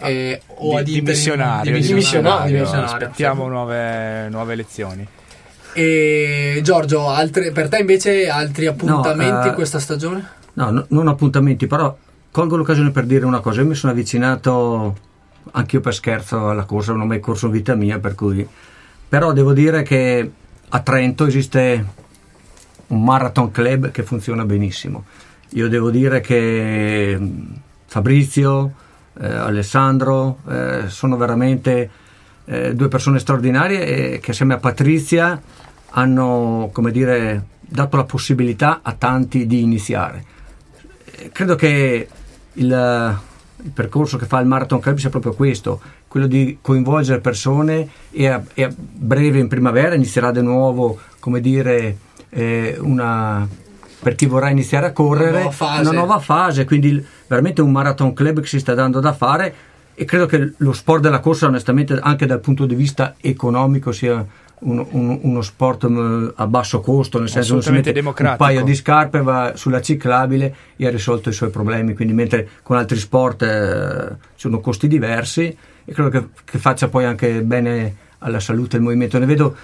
Eh, 0.05 0.41
o 0.57 0.77
ad 0.79 0.85
di, 0.85 0.97
interim- 0.97 1.05
dimissionario, 1.05 1.71
dimissionario, 1.73 1.95
dimissionario, 1.95 2.55
dimissionario. 2.57 2.95
Aspettiamo 2.97 3.47
nuove, 3.49 4.29
nuove 4.31 4.53
elezioni. 4.55 5.07
E 5.75 6.61
Giorgio, 6.63 7.09
altre- 7.09 7.51
per 7.53 7.69
te 7.69 7.79
invece 7.79 8.29
altri 8.29 8.67
appuntamenti 8.67 9.47
eh, 9.47 9.51
in 9.51 9.55
questa 9.55 9.79
stagione? 9.79 10.29
No, 10.55 10.71
no- 10.71 10.85
non 10.89 11.09
appuntamenti, 11.09 11.67
però 11.67 11.97
colgo 12.31 12.57
l'occasione 12.57 12.91
per 12.91 13.05
dire 13.05 13.25
una 13.25 13.41
cosa. 13.41 13.61
Io 13.63 13.67
mi 13.69 13.75
sono 13.75 13.93
avvicinato 13.93 14.97
anch'io 15.53 15.81
per 15.81 15.95
scherzo 15.95 16.51
alla 16.51 16.65
corsa, 16.65 16.93
non 16.93 17.03
ho 17.03 17.07
mai 17.07 17.21
corso 17.21 17.47
in 17.47 17.53
vita 17.53 17.75
mia, 17.75 17.99
per 17.99 18.15
cui... 18.15 18.47
Però 19.09 19.33
devo 19.33 19.53
dire 19.53 19.83
che 19.83 20.31
a 20.69 20.81
Trento 20.81 21.27
esiste 21.27 21.87
un 22.89 23.03
marathon 23.05 23.51
club 23.51 23.91
che 23.91 24.03
funziona 24.03 24.45
benissimo. 24.45 25.05
Io 25.51 25.69
devo 25.69 25.91
dire 25.91 26.21
che 26.21 27.17
mh, 27.19 27.55
Fabrizio, 27.87 28.73
eh, 29.21 29.27
Alessandro 29.27 30.39
eh, 30.49 30.85
sono 30.87 31.17
veramente 31.19 31.91
eh, 32.47 32.75
due 32.75 32.89
persone 32.89 33.19
straordinarie 33.19 34.15
e 34.15 34.19
che 34.21 34.31
assieme 34.33 34.55
a 34.55 34.59
Patrizia 34.59 35.41
hanno, 35.91 36.71
come 36.73 36.91
dire, 36.91 37.45
dato 37.61 37.97
la 37.97 38.05
possibilità 38.05 38.81
a 38.83 38.93
tanti 38.93 39.47
di 39.47 39.63
iniziare. 39.63 40.25
Eh, 41.05 41.31
Credo 41.33 41.55
che 41.55 42.09
il, 42.55 43.19
il 43.63 43.71
percorso 43.71 44.17
che 44.17 44.27
fa 44.27 44.41
il 44.41 44.47
Marathon 44.47 44.81
Club 44.81 44.97
sia 44.99 45.11
proprio 45.11 45.35
questo, 45.35 45.81
quello 46.09 46.27
di 46.27 46.59
coinvolgere 46.61 47.21
persone 47.21 47.89
e 48.11 48.27
a, 48.29 48.43
e 48.55 48.65
a 48.65 48.73
breve 48.77 49.39
in 49.39 49.49
primavera 49.49 49.95
inizierà 49.95 50.31
di 50.31 50.43
nuovo, 50.43 50.99
come 51.21 51.41
dire, 51.41 51.97
eh, 52.31 52.77
una, 52.81 53.47
per 54.01 54.15
chi 54.15 54.27
vorrà 54.27 54.51
iniziare 54.51 54.87
a 54.87 54.93
correre, 54.93 55.31
Una 55.31 55.39
nuova 55.41 55.51
fase. 55.53 55.81
una 55.81 55.93
nuova 55.93 56.19
fase, 56.19 56.65
quindi 56.65 56.89
il- 56.89 57.07
veramente 57.27 57.63
un 57.63 57.71
Marathon 57.71 58.13
Club 58.13 58.41
che 58.41 58.47
si 58.47 58.59
sta 58.59 58.75
dando 58.75 59.01
da 59.01 59.13
fare 59.15 59.55
e 59.95 60.05
credo 60.05 60.27
che 60.27 60.53
lo 60.57 60.73
sport 60.73 61.03
della 61.03 61.21
corsa 61.21 61.47
onestamente 61.47 61.99
anche 62.01 62.27
dal 62.27 62.41
punto 62.41 62.67
di 62.67 62.75
vista 62.75 63.15
economico 63.21 63.93
sia 63.93 64.25
uno, 64.63 64.87
uno- 64.91 65.19
uno 65.23 65.43
sport 65.43 65.89
mm, 65.89 66.29
a 66.37 66.47
basso 66.47 66.81
costo, 66.81 67.19
nel 67.19 67.29
senso 67.29 67.57
che 67.57 67.63
si 67.63 67.69
Assolutamente 67.69 68.03
mette 68.03 68.31
un 68.31 68.37
paio 68.37 68.63
di 68.65 68.75
scarpe, 68.75 69.23
va 69.23 69.53
sulla 69.55 69.81
ciclabile 69.81 70.55
e 70.77 70.87
ha 70.87 70.91
risolto 70.91 71.29
i 71.29 71.33
suoi 71.33 71.51
problemi. 71.51 71.95
Quindi, 71.95 72.15
mentre 72.15 72.49
con 72.63 72.77
altri 72.77 72.99
sport 72.99 73.43
eh, 73.43 74.17
ci 74.35 74.41
sono 74.41 74.61
costi 74.61 74.89
diversi, 74.89 75.57
e 75.85 75.93
credo 75.93 76.09
che, 76.11 76.29
che 76.45 76.59
faccia 76.59 76.89
poi 76.89 77.05
anche 77.05 77.43
bene 77.43 77.97
alla 78.19 78.41
salute 78.41 78.77
del 78.77 78.83
movimento. 78.83 79.19
Ne 79.19 79.27
vedo 79.27 79.57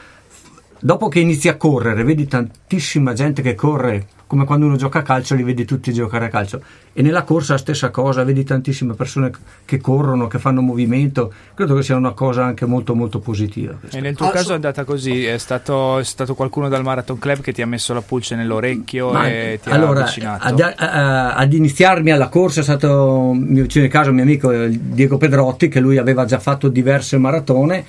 dopo 0.80 1.08
che 1.08 1.20
inizi 1.20 1.48
a 1.48 1.56
correre, 1.56 2.02
vedi 2.04 2.26
tantissima 2.26 3.12
gente 3.12 3.42
che 3.42 3.54
corre. 3.54 4.06
Come 4.28 4.44
quando 4.44 4.66
uno 4.66 4.76
gioca 4.76 4.98
a 4.98 5.02
calcio, 5.02 5.34
li 5.34 5.42
vedi 5.42 5.64
tutti 5.64 5.90
giocare 5.90 6.26
a 6.26 6.28
calcio. 6.28 6.60
E 6.92 7.00
nella 7.00 7.22
corsa 7.22 7.54
la 7.54 7.58
stessa 7.58 7.88
cosa, 7.88 8.24
vedi 8.24 8.44
tantissime 8.44 8.92
persone 8.92 9.30
che 9.64 9.80
corrono, 9.80 10.26
che 10.26 10.38
fanno 10.38 10.60
movimento. 10.60 11.32
Credo 11.54 11.74
che 11.76 11.82
sia 11.82 11.96
una 11.96 12.12
cosa 12.12 12.44
anche 12.44 12.66
molto, 12.66 12.94
molto 12.94 13.20
positiva. 13.20 13.72
questa. 13.80 13.96
E 13.96 14.00
nel 14.02 14.14
tuo 14.14 14.26
Ah, 14.26 14.30
caso 14.30 14.44
so- 14.44 14.52
è 14.52 14.54
andata 14.56 14.84
così? 14.84 15.24
È 15.24 15.38
stato, 15.38 15.98
è 15.98 16.04
stato 16.04 16.34
qualcuno 16.34 16.68
dal 16.68 16.82
Marathon 16.82 17.18
Club 17.18 17.40
che 17.40 17.52
ti 17.54 17.62
ha 17.62 17.66
messo 17.66 17.94
la 17.94 18.02
pulce 18.02 18.34
nell'orecchio 18.36 19.12
Ma, 19.12 19.28
e 19.28 19.60
ti 19.62 19.70
allora, 19.70 20.00
ha 20.00 20.02
avvicinato? 20.02 20.46
ad, 20.46 20.60
a- 20.76 21.34
ad 21.34 21.52
iniziarmi 21.54 22.10
alla 22.10 22.28
corsa 22.28 22.60
è 22.60 22.62
stato 22.64 23.32
mio 23.34 23.62
vicino 23.62 23.84
di 23.86 23.90
casa, 23.90 24.10
mio 24.10 24.24
amico 24.24 24.52
eh, 24.52 24.68
Diego 24.70 25.16
Pedrotti, 25.16 25.68
che 25.68 25.80
lui 25.80 25.96
aveva 25.96 26.26
già 26.26 26.38
fatto 26.38 26.68
diverse 26.68 27.16
maratone. 27.16 27.84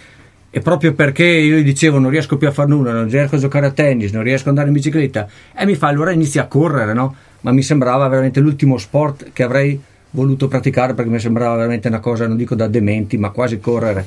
E 0.51 0.61
proprio 0.61 0.93
perché 0.93 1.25
io 1.25 1.57
gli 1.57 1.63
dicevo 1.63 1.99
non 1.99 2.09
riesco 2.09 2.37
più 2.37 2.47
a 2.47 2.51
fare 2.51 2.69
nulla, 2.69 2.91
non 2.91 3.07
riesco 3.07 3.35
a 3.35 3.39
giocare 3.39 3.67
a 3.67 3.71
tennis, 3.71 4.11
non 4.11 4.23
riesco 4.23 4.43
ad 4.43 4.49
andare 4.49 4.67
in 4.67 4.73
bicicletta, 4.73 5.27
e 5.55 5.65
mi 5.65 5.75
fa 5.75 5.87
allora 5.87 6.11
inizia 6.11 6.43
a 6.43 6.47
correre, 6.47 6.93
no? 6.93 7.15
Ma 7.41 7.51
mi 7.51 7.61
sembrava 7.61 8.07
veramente 8.07 8.39
l'ultimo 8.39 8.77
sport 8.77 9.29
che 9.31 9.43
avrei 9.43 9.79
voluto 10.11 10.47
praticare 10.47 10.93
perché 10.95 11.11
mi 11.11 11.19
sembrava 11.19 11.55
veramente 11.55 11.87
una 11.87 11.99
cosa, 11.99 12.27
non 12.27 12.35
dico 12.35 12.55
da 12.55 12.67
dementi, 12.67 13.17
ma 13.17 13.29
quasi 13.29 13.59
correre. 13.59 14.05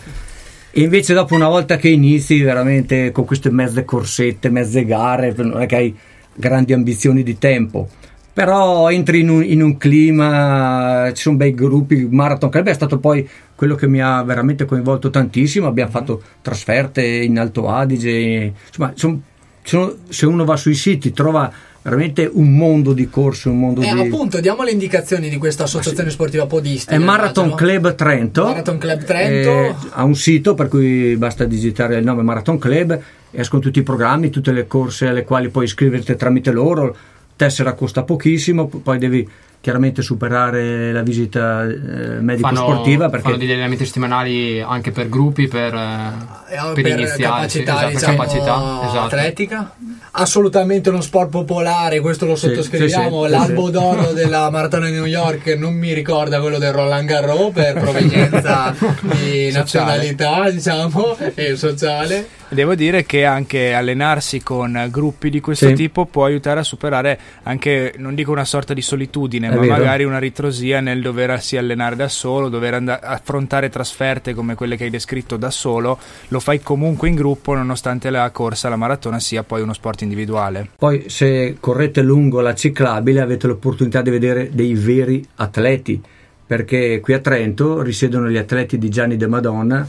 E 0.72 0.80
invece 0.80 1.14
dopo 1.14 1.34
una 1.34 1.48
volta 1.48 1.76
che 1.76 1.88
inizi 1.88 2.40
veramente 2.40 3.12
con 3.12 3.24
queste 3.24 3.50
mezze 3.50 3.84
corsette, 3.84 4.48
mezze 4.48 4.84
gare, 4.84 5.34
non 5.36 5.60
è 5.60 5.66
che 5.66 5.76
hai 5.76 5.96
grandi 6.34 6.72
ambizioni 6.72 7.22
di 7.22 7.38
tempo, 7.38 7.88
però 8.32 8.90
entri 8.90 9.20
in 9.20 9.28
un, 9.28 9.44
in 9.44 9.62
un 9.62 9.76
clima, 9.76 11.10
ci 11.14 11.22
sono 11.22 11.36
bei 11.36 11.54
gruppi, 11.54 11.94
il 11.94 12.08
Marathon 12.10 12.50
Club 12.50 12.66
è 12.68 12.72
stato 12.74 12.98
poi 12.98 13.28
quello 13.54 13.74
che 13.74 13.86
mi 13.86 14.00
ha 14.00 14.22
veramente 14.22 14.64
coinvolto 14.64 15.10
tantissimo, 15.10 15.66
abbiamo 15.66 15.90
fatto 15.90 16.22
trasferte 16.40 17.04
in 17.04 17.38
Alto 17.38 17.68
Adige, 17.68 18.52
insomma, 18.66 18.92
son- 18.94 19.22
sono- 19.62 19.94
se 20.08 20.26
uno 20.26 20.44
va 20.44 20.56
sui 20.56 20.74
siti 20.74 21.12
trova 21.12 21.52
veramente 21.82 22.30
un 22.32 22.54
mondo 22.56 22.92
di 22.92 23.10
corse, 23.10 23.48
un 23.48 23.58
mondo 23.58 23.82
Eh, 23.82 23.92
di... 23.92 24.00
appunto, 24.00 24.40
diamo 24.40 24.62
le 24.62 24.70
indicazioni 24.70 25.28
di 25.28 25.36
questa 25.36 25.64
associazione 25.64 26.10
sportiva 26.10 26.46
podistica. 26.46 26.94
È 26.94 26.98
Marathon 26.98 27.48
immagino. 27.48 27.70
Club 27.80 27.94
Trento. 27.96 28.44
Marathon 28.44 28.78
Club 28.78 29.04
Trento. 29.04 29.50
Eh, 29.50 29.74
ha 29.90 30.04
un 30.04 30.14
sito 30.14 30.54
per 30.54 30.68
cui 30.68 31.16
basta 31.16 31.44
digitare 31.44 31.96
il 31.96 32.04
nome 32.04 32.22
Marathon 32.22 32.58
Club, 32.58 33.00
escono 33.32 33.60
tutti 33.60 33.80
i 33.80 33.82
programmi, 33.82 34.30
tutte 34.30 34.52
le 34.52 34.68
corse 34.68 35.08
alle 35.08 35.24
quali 35.24 35.48
puoi 35.48 35.64
iscriverti 35.64 36.14
tramite 36.14 36.52
loro. 36.52 36.96
Tessera 37.42 37.72
costa 37.72 38.04
pochissimo, 38.04 38.66
poi 38.68 38.98
devi 38.98 39.28
chiaramente 39.60 40.02
superare 40.02 40.92
la 40.92 41.02
visita 41.02 41.62
eh, 41.64 42.20
medico-sportiva 42.20 43.08
perché 43.08 43.24
fanno 43.26 43.36
degli 43.36 43.50
allenamenti 43.50 43.84
settimanali 43.86 44.60
anche 44.60 44.90
per 44.92 45.08
gruppi, 45.08 45.46
per, 45.48 45.72
Eh, 45.74 46.54
eh, 46.54 46.72
per, 46.74 46.82
per 46.82 46.98
iniziare. 46.98 47.22
capacità, 47.22 47.72
esatto, 47.74 47.88
diciamo, 47.90 48.16
capacità, 48.16 48.80
esatto. 48.84 48.98
atletica. 49.06 49.74
Assolutamente 50.14 50.88
uno 50.90 51.00
sport 51.00 51.30
popolare, 51.30 52.00
questo 52.00 52.26
lo 52.26 52.36
Sì, 52.36 52.48
sottoscriviamo. 52.48 53.22
sì, 53.22 53.32
sì, 53.32 53.38
L'albo 53.38 53.66
sì. 53.66 53.72
d'oro 53.72 54.12
della 54.12 54.50
maratona 54.50 54.86
di 54.86 54.92
New 54.92 55.04
York 55.06 55.46
non 55.58 55.74
mi 55.74 55.92
ricorda 55.94 56.40
quello 56.40 56.58
del 56.58 56.72
Roland 56.72 57.08
Garros 57.08 57.50
per 57.52 57.74
provenienza 57.80 58.74
di 59.20 59.50
nazionalità, 59.52 60.48
diciamo, 60.50 61.16
e 61.34 61.56
sociale. 61.56 62.28
Devo 62.52 62.74
dire 62.74 63.04
che 63.04 63.24
anche 63.24 63.72
allenarsi 63.72 64.42
con 64.42 64.86
gruppi 64.90 65.30
di 65.30 65.40
questo 65.40 65.68
Sì. 65.68 65.72
tipo 65.74 66.04
può 66.04 66.26
aiutare 66.26 66.60
a 66.60 66.62
superare 66.62 67.18
anche, 67.44 67.94
non 67.96 68.14
dico 68.14 68.30
una 68.30 68.44
sorta 68.44 68.74
di 68.74 68.82
solitudine, 68.82 69.46
È 69.48 69.54
ma 69.54 69.60
vero. 69.60 69.72
magari 69.72 70.04
una 70.04 70.18
ritrosia 70.18 70.80
nel 70.80 71.00
doversi 71.00 71.56
allenare 71.56 71.96
da 71.96 72.08
solo, 72.08 72.50
dover 72.50 72.74
and- 72.74 72.98
affrontare 73.02 73.70
trasferte 73.70 74.34
come 74.34 74.54
quelle 74.54 74.76
che 74.76 74.84
hai 74.84 74.90
descritto 74.90 75.38
da 75.38 75.50
solo, 75.50 75.98
lo 76.28 76.40
fai 76.40 76.60
comunque 76.60 77.08
in 77.08 77.14
gruppo 77.14 77.54
nonostante 77.54 78.10
la 78.10 78.28
corsa, 78.30 78.68
la 78.68 78.76
maratona 78.76 79.18
sia 79.18 79.42
poi 79.44 79.62
uno 79.62 79.72
sport 79.72 80.02
individuale. 80.02 80.68
Poi 80.76 81.04
se 81.08 81.56
correte 81.58 82.02
lungo 82.02 82.42
la 82.42 82.54
ciclabile 82.54 83.20
avete 83.22 83.46
l'opportunità 83.46 84.02
di 84.02 84.10
vedere 84.10 84.50
dei 84.52 84.74
veri 84.74 85.26
atleti, 85.36 85.98
perché 86.46 87.00
qui 87.00 87.14
a 87.14 87.18
Trento 87.18 87.80
risiedono 87.80 88.28
gli 88.28 88.36
atleti 88.36 88.76
di 88.76 88.90
Gianni 88.90 89.16
De 89.16 89.26
Madonna, 89.26 89.88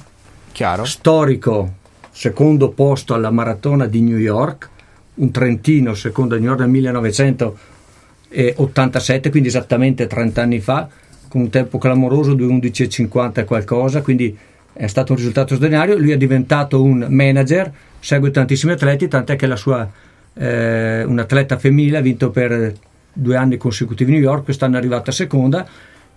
Chiaro? 0.53 0.86
storico 0.86 1.74
secondo 2.13 2.70
posto 2.70 3.13
alla 3.15 3.32
maratona 3.32 3.88
di 3.88 4.01
New 4.01 4.17
York, 4.17 4.70
un 5.15 5.32
trentino 5.32 5.96
secondo 5.96 6.36
a 6.36 6.38
New 6.38 6.48
York 6.48 6.60
nel 6.60 6.70
1987, 6.70 9.32
quindi 9.32 9.50
esattamente 9.50 10.05
30 10.05 10.41
anni 10.41 10.60
fa, 10.60 10.88
con 11.27 11.41
un 11.41 11.50
tempo 11.50 11.79
clamoroso, 11.79 12.36
2.11.50 12.36 13.39
e 13.39 13.46
qualcosa, 13.46 14.03
quindi 14.03 14.38
è 14.74 14.86
stato 14.86 15.13
un 15.13 15.17
risultato 15.17 15.55
straordinario. 15.55 15.98
Lui 15.98 16.12
è 16.12 16.17
diventato 16.17 16.84
un 16.84 17.08
manager, 17.10 17.74
segue 18.00 18.29
tantissimi 18.29 18.74
atleti, 18.74 19.08
tant'è 19.08 19.36
che 19.36 19.48
la 19.48 19.55
sua, 19.55 19.89
eh, 20.36 21.03
un 21.03 21.17
atleta 21.17 21.58
femminile 21.58 21.98
ha 21.98 22.01
vinto 22.01 22.29
per 22.29 22.75
due 23.12 23.36
anni 23.36 23.58
consecutivi 23.58 24.12
New 24.12 24.22
York, 24.22 24.43
quest'anno 24.43 24.75
è 24.75 24.77
arrivata 24.77 25.12
seconda 25.12 25.67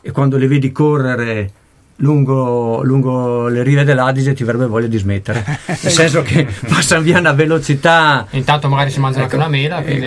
e 0.02 0.10
quando 0.10 0.36
le 0.36 0.46
vedi 0.46 0.70
correre 0.72 1.50
lungo, 1.96 2.82
lungo 2.82 3.48
le 3.48 3.62
rive 3.62 3.84
dell'Adige 3.84 4.34
ti 4.34 4.44
verrebbe 4.44 4.66
voglia 4.66 4.86
di 4.86 4.98
smettere, 4.98 5.44
nel 5.66 5.92
senso 5.92 6.22
che 6.22 6.46
passano 6.68 7.02
via 7.02 7.18
una 7.18 7.32
velocità... 7.32 8.26
Intanto 8.30 8.68
magari 8.68 8.90
si 8.90 9.00
mangiano 9.00 9.24
anche 9.24 9.36
una 9.36 9.48
mela. 9.48 9.82
eh, 9.82 10.06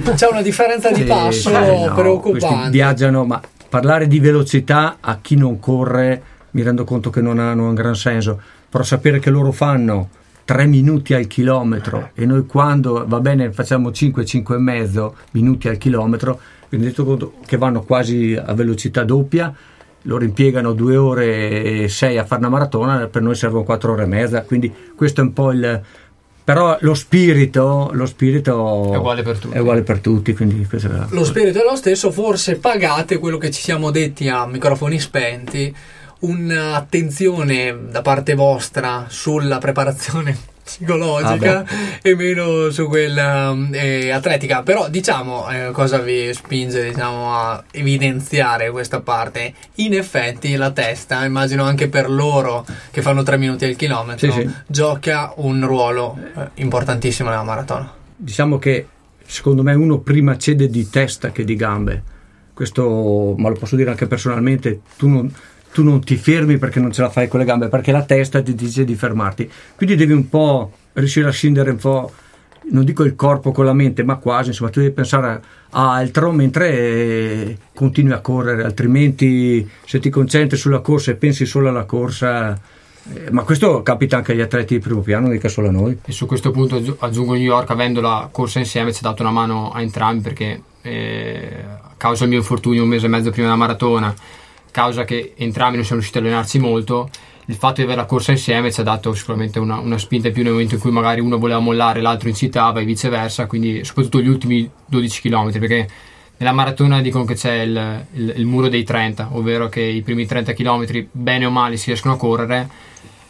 quindi 0.00 0.02
C'è 0.14 0.28
una 0.30 0.42
differenza 0.42 0.90
di 0.90 1.04
passo 1.04 1.48
sì, 1.48 1.52
no, 1.52 1.92
preoccupante. 1.94 2.70
viaggiano, 2.70 3.24
ma 3.24 3.40
parlare 3.68 4.06
di 4.06 4.18
velocità 4.18 4.96
a 5.00 5.18
chi 5.20 5.36
non 5.36 5.58
corre 5.58 6.22
mi 6.52 6.62
rendo 6.62 6.84
conto 6.84 7.10
che 7.10 7.20
non 7.20 7.38
ha, 7.38 7.52
un 7.52 7.74
gran 7.74 7.94
senso, 7.94 8.40
però 8.68 8.82
sapere 8.82 9.18
che 9.18 9.30
loro 9.30 9.52
fanno 9.52 10.08
3 10.44 10.66
minuti 10.66 11.12
al 11.12 11.26
chilometro 11.26 12.10
e 12.14 12.24
noi 12.24 12.46
quando 12.46 13.04
va 13.06 13.20
bene 13.20 13.52
facciamo 13.52 13.92
5, 13.92 14.24
5 14.24 14.56
e 14.56 14.58
mezzo 14.58 15.16
minuti 15.32 15.68
al 15.68 15.76
chilometro, 15.76 16.40
vi 16.70 16.78
rendete 16.78 17.04
conto 17.04 17.34
che 17.44 17.58
vanno 17.58 17.82
quasi 17.82 18.34
a 18.34 18.54
velocità 18.54 19.04
doppia, 19.04 19.54
loro 20.02 20.24
impiegano 20.24 20.72
2 20.72 20.96
ore 20.96 21.82
e 21.82 21.88
6 21.88 22.18
a 22.18 22.24
fare 22.24 22.40
una 22.40 22.50
maratona, 22.50 23.06
per 23.08 23.22
noi 23.22 23.34
servono 23.34 23.64
4 23.64 23.92
ore 23.92 24.02
e 24.04 24.06
mezza, 24.06 24.42
quindi 24.42 24.72
questo 24.96 25.20
è 25.20 25.24
un 25.24 25.32
po' 25.32 25.50
il... 25.52 25.80
Però 26.44 26.78
lo 26.80 26.94
spirito, 26.94 27.90
lo 27.92 28.06
spirito 28.06 28.92
È 28.94 28.96
uguale 28.96 29.22
per 29.22 29.38
tutti. 29.38 29.54
È 29.54 29.58
uguale 29.58 29.82
per 29.82 29.98
tutti, 29.98 30.32
quindi 30.32 30.64
questo 30.66 30.88
è- 30.88 31.04
Lo 31.10 31.24
spirito 31.24 31.60
è 31.60 31.64
lo 31.64 31.76
stesso, 31.76 32.10
forse 32.10 32.56
pagate 32.56 33.18
quello 33.18 33.36
che 33.36 33.50
ci 33.50 33.60
siamo 33.60 33.90
detti 33.90 34.28
a 34.28 34.46
microfoni 34.46 34.98
spenti, 34.98 35.74
un'attenzione 36.20 37.76
da 37.90 38.00
parte 38.00 38.34
vostra 38.34 39.06
sulla 39.08 39.58
preparazione 39.58 40.56
psicologica 40.68 41.64
e 42.02 42.14
meno 42.14 42.70
su 42.70 42.86
quella 42.86 43.56
eh, 43.72 44.10
atletica. 44.10 44.62
Però 44.62 44.88
diciamo 44.88 45.48
eh, 45.50 45.70
cosa 45.72 45.98
vi 45.98 46.32
spinge 46.34 46.84
diciamo, 46.90 47.34
a 47.34 47.64
evidenziare 47.72 48.70
questa 48.70 49.00
parte. 49.00 49.54
In 49.76 49.94
effetti 49.94 50.54
la 50.56 50.70
testa, 50.70 51.24
immagino 51.24 51.64
anche 51.64 51.88
per 51.88 52.10
loro 52.10 52.66
che 52.90 53.00
fanno 53.02 53.22
3 53.22 53.38
minuti 53.38 53.64
al 53.64 53.76
chilometro, 53.76 54.30
Sì, 54.30 54.40
sì. 54.40 54.50
gioca 54.66 55.32
un 55.36 55.66
ruolo 55.66 56.16
eh, 56.36 56.48
importantissimo 56.56 57.30
nella 57.30 57.42
maratona. 57.44 57.90
diciamo 58.16 58.58
che 58.58 58.86
secondo 59.24 59.62
me 59.62 59.74
uno 59.74 59.98
prima 59.98 60.36
cede 60.36 60.68
di 60.68 60.88
testa 60.90 61.30
che 61.32 61.44
di 61.44 61.56
gambe. 61.56 62.02
Questo, 62.52 63.34
ma 63.38 63.48
lo 63.48 63.54
posso 63.56 63.76
dire 63.76 63.90
anche 63.90 64.06
personalmente, 64.08 64.80
tu 64.96 65.06
non, 65.08 65.32
tu 65.72 65.82
non 65.82 66.00
ti 66.00 66.16
fermi 66.16 66.58
perché 66.58 66.80
non 66.80 66.92
ce 66.92 67.02
la 67.02 67.10
fai 67.10 67.28
con 67.28 67.40
le 67.40 67.46
gambe, 67.46 67.68
perché 67.68 67.92
la 67.92 68.04
testa 68.04 68.42
ti 68.42 68.54
dice 68.54 68.84
di 68.84 68.94
fermarti. 68.94 69.50
Quindi 69.76 69.96
devi 69.96 70.12
un 70.12 70.28
po' 70.28 70.72
riuscire 70.94 71.28
a 71.28 71.32
scindere 71.32 71.70
un 71.70 71.76
po', 71.76 72.10
non 72.70 72.84
dico 72.84 73.04
il 73.04 73.14
corpo 73.14 73.52
con 73.52 73.64
la 73.64 73.72
mente, 73.72 74.02
ma 74.02 74.16
quasi, 74.16 74.48
insomma, 74.48 74.70
tu 74.70 74.80
devi 74.80 74.92
pensare 74.92 75.40
a 75.70 75.92
altro 75.92 76.32
mentre 76.32 77.56
continui 77.74 78.12
a 78.12 78.20
correre, 78.20 78.64
altrimenti 78.64 79.68
se 79.84 79.98
ti 79.98 80.10
concentri 80.10 80.56
sulla 80.56 80.80
corsa 80.80 81.10
e 81.10 81.14
pensi 81.14 81.46
solo 81.46 81.68
alla 81.68 81.84
corsa, 81.84 82.58
eh, 83.12 83.30
ma 83.30 83.42
questo 83.42 83.82
capita 83.82 84.16
anche 84.16 84.32
agli 84.32 84.40
atleti 84.40 84.74
di 84.74 84.80
primo 84.80 85.00
piano, 85.00 85.28
mica 85.28 85.48
solo 85.48 85.68
a 85.68 85.72
noi. 85.72 85.98
E 86.04 86.12
su 86.12 86.26
questo 86.26 86.50
punto 86.50 86.76
aggiu- 86.76 86.96
aggiungo 87.02 87.34
New 87.34 87.42
York, 87.42 87.70
avendo 87.70 88.00
la 88.00 88.28
corsa 88.30 88.58
insieme, 88.58 88.92
ci 88.92 89.04
ha 89.04 89.08
dato 89.08 89.22
una 89.22 89.30
mano 89.30 89.70
a 89.70 89.80
entrambi 89.80 90.22
perché 90.22 90.62
eh, 90.82 91.64
a 91.80 91.94
causa 91.96 92.20
del 92.20 92.30
mio 92.30 92.38
infortunio 92.38 92.82
un 92.82 92.88
mese 92.88 93.06
e 93.06 93.08
mezzo 93.08 93.30
prima 93.30 93.46
della 93.46 93.58
maratona, 93.58 94.14
causa 94.78 95.02
che 95.04 95.32
entrambi 95.36 95.74
non 95.74 95.84
siamo 95.84 96.00
riusciti 96.00 96.18
a 96.18 96.20
allenarci 96.26 96.58
molto, 96.60 97.08
il 97.46 97.56
fatto 97.56 97.76
di 97.76 97.82
avere 97.82 97.96
la 98.00 98.06
corsa 98.06 98.30
insieme 98.30 98.70
ci 98.70 98.78
ha 98.80 98.84
dato 98.84 99.12
sicuramente 99.12 99.58
una, 99.58 99.78
una 99.78 99.98
spinta 99.98 100.28
in 100.28 100.34
più 100.34 100.44
nel 100.44 100.52
momento 100.52 100.74
in 100.76 100.80
cui 100.80 100.92
magari 100.92 101.20
uno 101.20 101.36
voleva 101.38 101.58
mollare, 101.58 102.00
l'altro 102.00 102.28
incitava 102.28 102.78
e 102.78 102.84
viceversa, 102.84 103.46
quindi 103.46 103.84
soprattutto 103.84 104.20
gli 104.20 104.28
ultimi 104.28 104.70
12 104.86 105.20
km 105.20 105.50
perché 105.58 105.88
nella 106.36 106.52
maratona 106.52 107.00
dicono 107.00 107.24
che 107.24 107.34
c'è 107.34 107.62
il, 107.62 108.04
il- 108.12 108.34
il 108.36 108.46
muro 108.46 108.68
dei 108.68 108.84
30, 108.84 109.30
ovvero 109.32 109.68
che 109.68 109.80
i 109.80 110.02
primi 110.02 110.26
30 110.26 110.52
km 110.52 111.06
bene 111.10 111.44
o 111.46 111.50
male 111.50 111.76
si 111.76 111.86
riescono 111.86 112.14
a 112.14 112.16
correre 112.16 112.68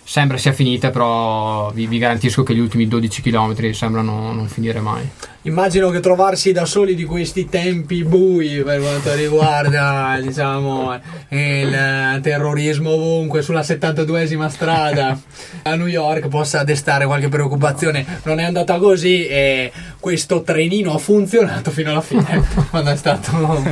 sembra 0.05 0.39
sia 0.39 0.53
finita, 0.53 0.91
però 0.91 1.71
vi, 1.73 1.87
vi 1.87 1.99
garantisco 1.99 2.43
che 2.43 2.55
gli 2.55 2.59
ultimi 2.61 2.89
12 2.89 3.21
km 3.23 3.71
sembrano 3.73 4.33
non 4.33 4.49
finire 4.49 4.81
mai. 4.81 5.07
Immagino 5.49 5.89
che 5.89 6.01
trovarsi 6.01 6.53
da 6.53 6.67
soli 6.67 6.95
di 6.95 7.05
questi 7.05 7.49
tempi 7.49 8.05
bui 8.05 8.63
per 8.63 8.81
quanto 8.81 9.15
riguarda 9.15 10.19
diciamo, 10.23 10.95
il 11.31 11.75
eh, 11.75 12.21
terrorismo 12.23 12.91
ovunque 12.91 13.41
sulla 13.41 13.61
72esima 13.63 14.49
strada 14.49 15.19
a 15.63 15.75
New 15.75 15.87
York 15.87 16.29
possa 16.29 16.65
destare 16.65 17.07
qualche 17.07 17.29
preoccupazione. 17.29 18.05
Non 18.25 18.41
è 18.41 18.45
andata 18.45 18.77
così 18.77 19.27
e 19.27 19.73
questo 19.99 20.43
trenino 20.43 20.93
ha 20.93 20.99
funzionato 20.99 21.71
fino 21.71 21.91
alla 21.91 22.03
fine 22.03 22.45
quando 22.71 22.91
è 22.91 22.97
stato 22.97 23.63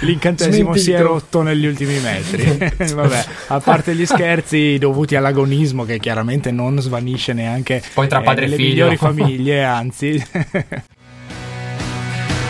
L'incantesimo 0.00 0.74
si 0.74 0.90
è 0.90 0.96
smentito. 0.96 1.08
rotto 1.12 1.42
negli 1.42 1.66
ultimi 1.66 1.98
metri. 2.00 2.72
Vabbè, 2.92 3.24
a 3.48 3.60
parte 3.60 3.94
gli 3.94 4.04
scherzi 4.04 4.78
dovuti 4.78 5.14
all'agonismo 5.14 5.84
che 5.84 5.98
chiaramente 6.00 6.50
non 6.50 6.80
svanisce 6.80 7.32
neanche 7.32 7.80
Poi 7.94 8.08
tra 8.08 8.20
padre 8.20 8.46
e 8.46 8.48
nelle 8.48 8.56
figlio. 8.56 8.68
migliori 8.88 8.96
famiglie, 8.96 9.62
anzi. 9.62 10.22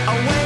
I 0.07 0.44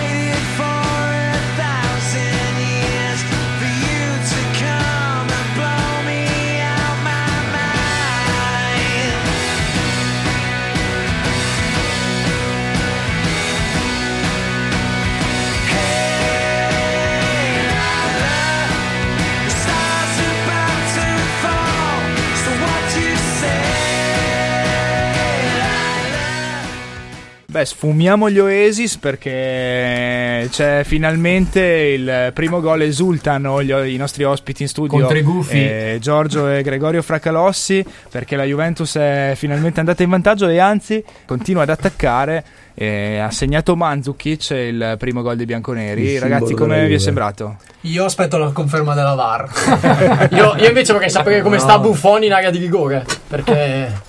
Beh, 27.50 27.64
sfumiamo 27.64 28.28
gli 28.28 28.38
Oasis 28.38 28.98
perché 28.98 30.46
c'è 30.50 30.82
finalmente 30.84 31.62
il 31.62 32.30
primo 32.34 32.60
gol 32.60 32.82
esultano 32.82 33.62
gli- 33.62 33.70
i 33.72 33.96
nostri 33.96 34.22
ospiti 34.24 34.64
in 34.64 34.68
studio 34.68 34.98
Contro 34.98 35.16
i 35.16 35.22
gufi. 35.22 35.56
eh, 35.56 35.96
Giorgio 35.98 36.46
e 36.50 36.60
Gregorio 36.60 37.00
Fracalossi 37.00 37.82
perché 38.10 38.36
la 38.36 38.44
Juventus 38.44 38.96
è 38.96 39.32
finalmente 39.34 39.80
andata 39.80 40.02
in 40.02 40.10
vantaggio 40.10 40.46
e 40.46 40.58
anzi 40.58 41.02
continua 41.24 41.62
ad 41.62 41.70
attaccare 41.70 42.44
eh, 42.74 43.16
ha 43.18 43.30
segnato 43.30 43.74
Mandzukic 43.76 44.50
il 44.50 44.96
primo 44.98 45.22
gol 45.22 45.36
dei 45.36 45.46
bianconeri 45.46 46.02
Il 46.02 46.20
ragazzi 46.20 46.52
come 46.52 46.86
vi 46.86 46.94
è 46.94 46.98
sembrato? 46.98 47.56
Io 47.82 48.04
aspetto 48.04 48.36
la 48.36 48.50
conferma 48.50 48.92
della 48.94 49.14
VAR. 49.14 50.28
io, 50.32 50.54
io 50.54 50.66
invece 50.68 50.92
vorrei 50.92 51.08
sapere 51.08 51.40
come 51.40 51.56
No. 51.56 51.62
sta 51.62 51.78
Buffoni 51.78 52.26
in 52.26 52.32
area 52.34 52.50
di 52.50 52.58
rigore. 52.58 53.06
Perché. 53.26 54.06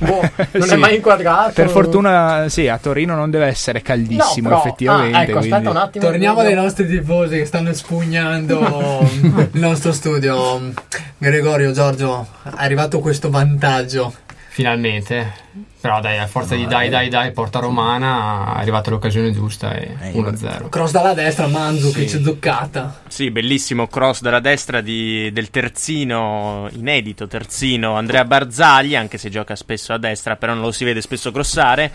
Boh, 0.00 0.20
non 0.52 0.62
Sì. 0.66 0.74
è 0.74 0.76
mai 0.76 0.94
inquadrato. 0.96 1.52
Per 1.54 1.68
fortuna 1.68 2.48
sì, 2.48 2.68
a 2.68 2.78
Torino 2.78 3.14
non 3.14 3.30
deve 3.30 3.46
essere 3.46 3.82
caldissimo 3.82 4.48
No, 4.48 4.56
però- 4.56 4.60
effettivamente 4.66 5.16
Ah, 5.16 5.22
ecco, 5.22 5.32
quindi- 5.38 5.50
aspetta 5.52 5.70
un 5.70 5.76
attimo. 5.76 6.04
Torniamo 6.04 6.42
dai 6.42 6.54
nostri 6.54 6.86
tifosi 6.86 7.36
che 7.36 7.44
stanno 7.44 7.68
espugnando 7.70 8.60
il 9.52 9.60
nostro 9.60 9.92
studio. 9.92 10.72
Gregorio, 11.18 11.72
Giorgio, 11.72 12.26
è 12.44 12.48
arrivato 12.56 13.00
questo 13.00 13.28
vantaggio. 13.30 14.12
Finalmente. 14.52 15.32
Però 15.80 16.00
dai, 16.00 16.18
a 16.18 16.26
forza 16.26 16.54
di 16.56 16.66
dai, 16.66 16.90
dai, 16.90 17.08
dai, 17.08 17.32
porta 17.32 17.58
romana, 17.60 18.56
è 18.56 18.58
arrivata 18.60 18.90
l'occasione 18.90 19.32
giusta 19.32 19.72
e 19.74 19.96
1-0. 20.12 20.68
Cross 20.68 20.90
dalla 20.90 21.14
destra, 21.14 21.46
Mandzukic, 21.46 22.08
Sì. 22.10 22.22
zuccata. 22.22 23.02
Sì, 23.08 23.30
bellissimo 23.30 23.86
cross 23.86 24.20
dalla 24.20 24.40
destra 24.40 24.82
di- 24.82 25.30
del 25.32 25.48
terzino, 25.48 26.68
inedito 26.72 27.26
terzino 27.26 27.94
Andrea 27.96 28.24
Barzagli, 28.26 28.94
anche 28.94 29.16
se 29.16 29.30
gioca 29.30 29.56
spesso 29.56 29.92
a 29.94 29.98
destra, 29.98 30.36
però 30.36 30.52
non 30.52 30.64
lo 30.64 30.72
si 30.72 30.84
vede 30.84 31.00
spesso 31.00 31.30
crossare. 31.32 31.90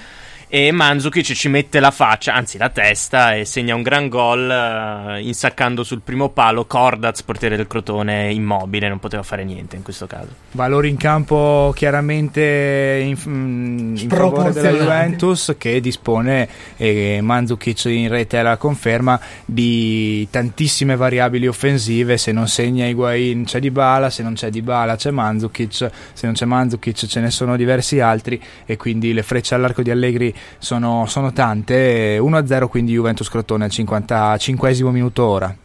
E 0.47 0.71
Mandzukic 0.71 1.33
ci 1.33 1.47
mette 1.47 1.79
la 1.79 1.89
faccia, 1.89 2.35
anzi 2.35 2.59
la 2.59 2.69
testa, 2.69 3.33
e 3.33 3.45
segna 3.45 3.73
un 3.73 3.81
gran 3.81 4.09
gol 4.09 4.49
eh, 4.49 5.21
insaccando 5.21 5.83
sul 5.83 6.01
primo 6.01 6.29
palo 6.29 6.65
Cordaz, 6.65 7.23
portiere 7.23 7.55
del 7.55 7.65
Crotone, 7.65 8.31
immobile, 8.31 8.87
non 8.87 8.99
poteva 8.99 9.23
fare 9.23 9.43
niente 9.43 9.75
in 9.75 9.81
questo 9.81 10.05
caso. 10.05 10.27
Valori 10.51 10.89
in 10.89 10.97
campo 10.97 11.73
chiaramente 11.75 13.01
in, 13.03 13.17
mm, 13.27 13.95
in 13.97 14.09
favore 14.09 14.51
della. 14.51 14.77
Juventus 14.77 15.55
che 15.57 15.81
dispone, 15.81 16.47
e 16.77 17.19
Mandzukic 17.21 17.85
in 17.85 18.07
rete 18.07 18.39
la 18.43 18.57
conferma, 18.57 19.19
di 19.45 20.27
tantissime 20.29 20.95
variabili 20.95 21.47
offensive. 21.47 22.17
Se 22.17 22.31
non 22.31 22.47
segna 22.47 22.85
Higuain 22.85 23.45
c'è 23.45 23.59
Dybala, 23.59 24.11
se 24.11 24.21
non 24.21 24.33
c'è 24.33 24.51
Dybala 24.51 24.95
c'è 24.95 25.09
Mandzukic, 25.09 25.73
se 26.13 26.25
non 26.25 26.33
c'è 26.33 26.45
Mandzukic 26.45 27.07
ce 27.07 27.19
ne 27.19 27.31
sono 27.31 27.55
diversi 27.55 27.99
altri 27.99 28.41
e 28.65 28.77
quindi 28.77 29.11
le 29.11 29.23
frecce 29.23 29.55
all'arco 29.55 29.81
di 29.81 29.89
Allegri 29.89 30.33
sono, 30.57 31.05
sono 31.07 31.31
tante. 31.33 32.17
1-0 32.17 32.67
quindi 32.67 32.93
Juventus 32.93 33.29
Crotone 33.29 33.65
al 33.65 33.69
55 33.71 34.91
minuto 34.91 35.25
ora. 35.25 35.55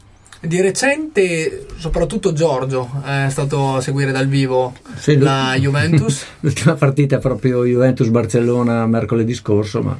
Di 0.43 0.61
recente, 0.63 1.67
soprattutto 1.77 2.33
Giorgio 2.33 2.89
è 3.05 3.27
stato 3.29 3.75
a 3.77 3.81
seguire 3.83 4.11
dal 4.11 4.27
vivo 4.27 4.73
Sì, 4.97 5.19
la 5.19 5.55
Juventus. 5.59 6.25
L'ultima 6.41 6.75
partita 6.75 7.17
è 7.17 7.19
proprio 7.19 7.65
Juventus-Barcellona 7.67 8.87
mercoledì 8.87 9.35
scorso, 9.35 9.83
ma 9.83 9.99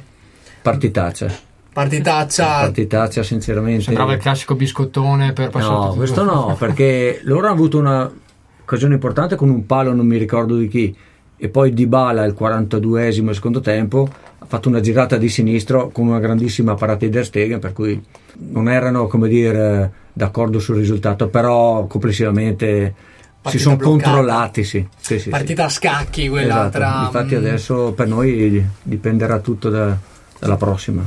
partitaccia. 0.61 1.31
Partitaccia. 1.73 2.45
Partitaccia, 2.61 3.23
sinceramente. 3.23 3.83
Sembrava 3.83 4.13
il 4.13 4.19
classico 4.19 4.55
biscottone 4.55 5.31
per 5.33 5.49
passare 5.49 5.73
No, 5.73 5.83
tutto. 5.85 5.95
questo 5.95 6.23
no, 6.23 6.55
perché 6.59 7.19
loro 7.23 7.45
hanno 7.45 7.53
avuto 7.55 7.77
un'occasione 7.77 8.95
importante 8.95 9.35
con 9.35 9.49
un 9.49 9.65
palo, 9.65 9.93
non 9.93 10.05
mi 10.07 10.17
ricordo 10.17 10.57
di 10.57 10.67
chi, 10.67 10.95
e 11.37 11.49
poi 11.49 11.71
Dybala 11.73 12.23
al 12.23 12.35
42esimo 12.37 13.25
del 13.25 13.35
secondo 13.35 13.59
tempo 13.61 14.09
ha 14.43 14.45
fatto 14.47 14.69
una 14.69 14.79
girata 14.79 15.17
di 15.17 15.29
sinistro 15.29 15.89
con 15.89 16.07
una 16.07 16.19
grandissima 16.19 16.73
parata 16.73 17.05
di 17.05 17.11
Der 17.11 17.25
Stegen, 17.25 17.59
per 17.59 17.73
cui 17.73 18.01
non 18.49 18.67
erano, 18.69 19.05
come 19.07 19.27
dire, 19.27 19.91
d'accordo 20.13 20.59
sul 20.59 20.77
risultato, 20.77 21.27
però 21.27 21.85
complessivamente 21.85 22.93
si 22.95 23.39
Partita 23.41 23.63
sono 23.63 23.75
bloccata. 23.75 24.03
controllati, 24.11 24.63
sì. 24.63 24.87
sì, 24.99 25.19
sì, 25.19 25.29
Partita 25.29 25.65
a 25.65 25.69
scacchi 25.69 26.27
quella 26.27 26.53
Esatto. 26.67 26.69
tra. 26.71 27.01
Infatti 27.05 27.35
mm, 27.35 27.37
adesso 27.37 27.91
per 27.93 28.07
noi 28.07 28.65
dipenderà 28.81 29.39
tutto 29.39 29.69
da- 29.69 29.95
dalla 30.39 30.57
prossima. 30.57 31.03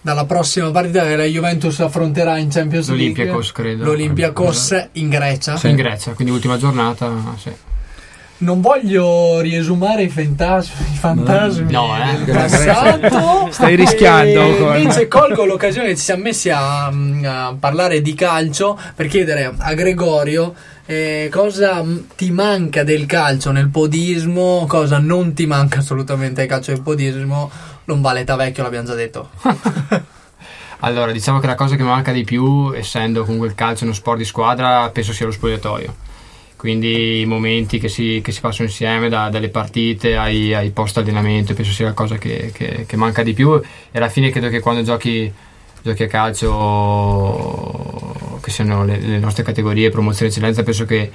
Dalla 0.00 0.26
prossima 0.26 0.70
partita 0.70 1.04
che 1.04 1.16
la 1.16 1.24
Juventus 1.24 1.80
affronterà 1.80 2.36
in 2.36 2.50
Champions 2.50 2.88
League. 2.90 3.06
L'Olympiakos, 3.14 3.52
credo. 3.52 3.84
L'Olympiakos 3.84 4.88
in 4.92 5.08
Grecia. 5.08 5.58
In 5.62 5.76
Grecia, 5.76 6.12
quindi 6.12 6.32
ultima 6.32 6.58
giornata, 6.58 7.10
sì. 7.38 7.50
Non 8.44 8.60
voglio 8.60 9.40
riesumare 9.40 10.02
i 10.02 10.10
fantasmi, 10.10 10.92
i 10.92 10.96
fantasmi 10.96 11.72
No, 11.72 11.96
eh. 11.96 12.24
del 12.24 12.34
passato. 12.34 13.48
Stai 13.50 13.74
rischiando 13.74 14.74
E 14.74 14.80
Invece 14.82 15.08
colgo 15.08 15.46
l'occasione 15.46 15.88
che 15.88 15.96
ci 15.96 16.02
siamo 16.02 16.24
messi 16.24 16.50
a, 16.50 16.86
a 16.86 17.56
parlare 17.58 18.02
di 18.02 18.14
calcio 18.14 18.78
per 18.94 19.06
chiedere 19.06 19.54
a 19.56 19.72
Gregorio 19.72 20.54
eh, 20.86 21.30
cosa 21.32 21.82
ti 22.14 22.30
manca 22.30 22.84
del 22.84 23.06
calcio 23.06 23.50
nel 23.50 23.70
podismo, 23.70 24.66
cosa 24.68 24.98
non 24.98 25.32
ti 25.32 25.46
manca 25.46 25.78
assolutamente 25.78 26.42
del 26.42 26.50
calcio 26.50 26.72
nel 26.72 26.82
podismo. 26.82 27.50
Non 27.84 28.02
vale 28.02 28.20
età 28.20 28.36
vecchio, 28.36 28.62
l'abbiamo 28.62 28.86
già 28.86 28.94
detto. 28.94 29.30
Allora, 30.80 31.12
diciamo 31.12 31.38
che 31.38 31.46
la 31.46 31.54
cosa 31.54 31.76
che 31.76 31.82
mi 31.82 31.88
manca 31.88 32.12
di 32.12 32.24
più, 32.24 32.70
essendo 32.74 33.24
comunque 33.24 33.48
il 33.48 33.54
calcio 33.54 33.84
uno 33.84 33.94
sport 33.94 34.18
di 34.18 34.24
squadra, 34.26 34.90
penso 34.90 35.14
sia 35.14 35.24
lo 35.24 35.32
spogliatoio. 35.32 35.94
Quindi 36.64 37.20
i 37.20 37.26
momenti 37.26 37.78
che 37.78 37.90
si, 37.90 38.22
che 38.24 38.32
si 38.32 38.40
passano 38.40 38.68
insieme, 38.68 39.10
da- 39.10 39.28
dalle 39.28 39.50
partite 39.50 40.16
ai, 40.16 40.54
ai 40.54 40.70
post 40.70 40.96
allenamento, 40.96 41.52
penso 41.52 41.72
sia 41.72 41.84
la 41.84 41.92
cosa 41.92 42.16
che, 42.16 42.52
che- 42.54 42.86
che 42.88 42.96
manca 42.96 43.22
di 43.22 43.34
più. 43.34 43.52
E 43.52 43.62
alla 43.98 44.08
fine 44.08 44.30
credo 44.30 44.48
che 44.48 44.60
quando 44.60 44.80
giochi, 44.82 45.30
giochi 45.82 46.04
a 46.04 46.06
calcio, 46.06 46.48
che 48.40 48.50
siano 48.50 48.82
le, 48.86 48.98
le 48.98 49.18
nostre 49.18 49.42
categorie, 49.42 49.90
promozione 49.90 50.30
eccellenza, 50.30 50.62
penso 50.62 50.86
che 50.86 51.10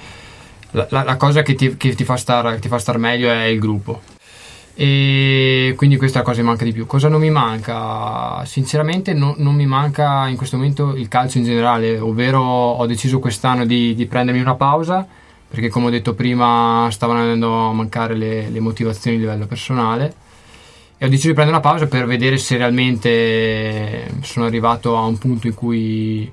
la, 0.70 0.86
la- 0.90 1.02
la 1.02 1.16
cosa 1.16 1.42
che 1.42 1.56
ti, 1.56 1.76
che 1.76 1.96
ti 1.96 2.04
fa 2.04 2.14
star, 2.14 2.60
ti 2.60 2.68
fa 2.68 2.78
star 2.78 2.98
meglio 2.98 3.28
è 3.28 3.46
il 3.46 3.58
gruppo. 3.58 4.02
E 4.74 5.74
quindi 5.76 5.96
questa 5.96 6.18
è 6.18 6.20
la 6.22 6.28
cosa 6.28 6.40
che 6.40 6.46
manca 6.46 6.62
di 6.64 6.72
più. 6.72 6.86
Cosa 6.86 7.08
non 7.08 7.18
mi 7.20 7.30
manca? 7.30 8.44
Sinceramente 8.44 9.14
no- 9.14 9.34
non 9.38 9.56
mi 9.56 9.66
manca 9.66 10.28
in 10.28 10.36
questo 10.36 10.56
momento 10.56 10.94
il 10.94 11.08
calcio 11.08 11.38
in 11.38 11.44
generale, 11.44 11.98
ovvero 11.98 12.40
ho 12.40 12.86
deciso 12.86 13.18
quest'anno 13.18 13.66
di, 13.66 13.96
di 13.96 14.06
prendermi 14.06 14.40
una 14.40 14.54
pausa 14.54 15.04
perché 15.50 15.68
come 15.68 15.86
ho 15.86 15.90
detto 15.90 16.14
prima 16.14 16.88
stavano 16.90 17.20
andando 17.20 17.68
a 17.68 17.72
mancare 17.72 18.14
le, 18.14 18.48
le 18.48 18.60
motivazioni 18.60 19.16
a 19.16 19.20
livello 19.20 19.46
personale 19.46 20.14
e 20.96 21.06
ho 21.06 21.08
deciso 21.08 21.28
di 21.28 21.34
prendere 21.34 21.58
una 21.58 21.66
pausa 21.68 21.86
per 21.86 22.06
vedere 22.06 22.36
se 22.38 22.56
realmente 22.56 24.10
sono 24.22 24.46
arrivato 24.46 24.96
a 24.96 25.04
un 25.04 25.18
punto 25.18 25.46
in 25.46 25.54
cui 25.54 26.30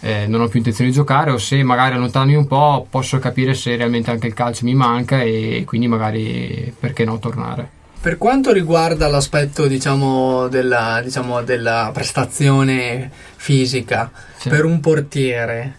eh, 0.00 0.26
non 0.26 0.40
ho 0.42 0.48
più 0.48 0.58
intenzione 0.58 0.90
di 0.90 0.96
giocare 0.96 1.30
o 1.30 1.38
se 1.38 1.62
magari 1.62 1.94
allontanarmi 1.94 2.34
un 2.34 2.46
po' 2.46 2.86
posso 2.90 3.18
capire 3.18 3.54
se 3.54 3.74
realmente 3.76 4.10
anche 4.10 4.26
il 4.26 4.34
calcio 4.34 4.64
mi 4.64 4.74
manca 4.74 5.22
e 5.22 5.62
quindi 5.66 5.88
magari 5.88 6.74
perché 6.78 7.04
no 7.04 7.18
tornare. 7.18 7.70
Per 7.98 8.18
quanto 8.18 8.52
riguarda 8.52 9.08
l'aspetto, 9.08 9.66
diciamo, 9.66 10.46
della, 10.48 11.00
diciamo, 11.02 11.42
della 11.42 11.90
prestazione 11.92 13.10
fisica, 13.36 14.10
Sì. 14.36 14.48
per 14.48 14.64
un 14.64 14.78
portiere, 14.78 15.78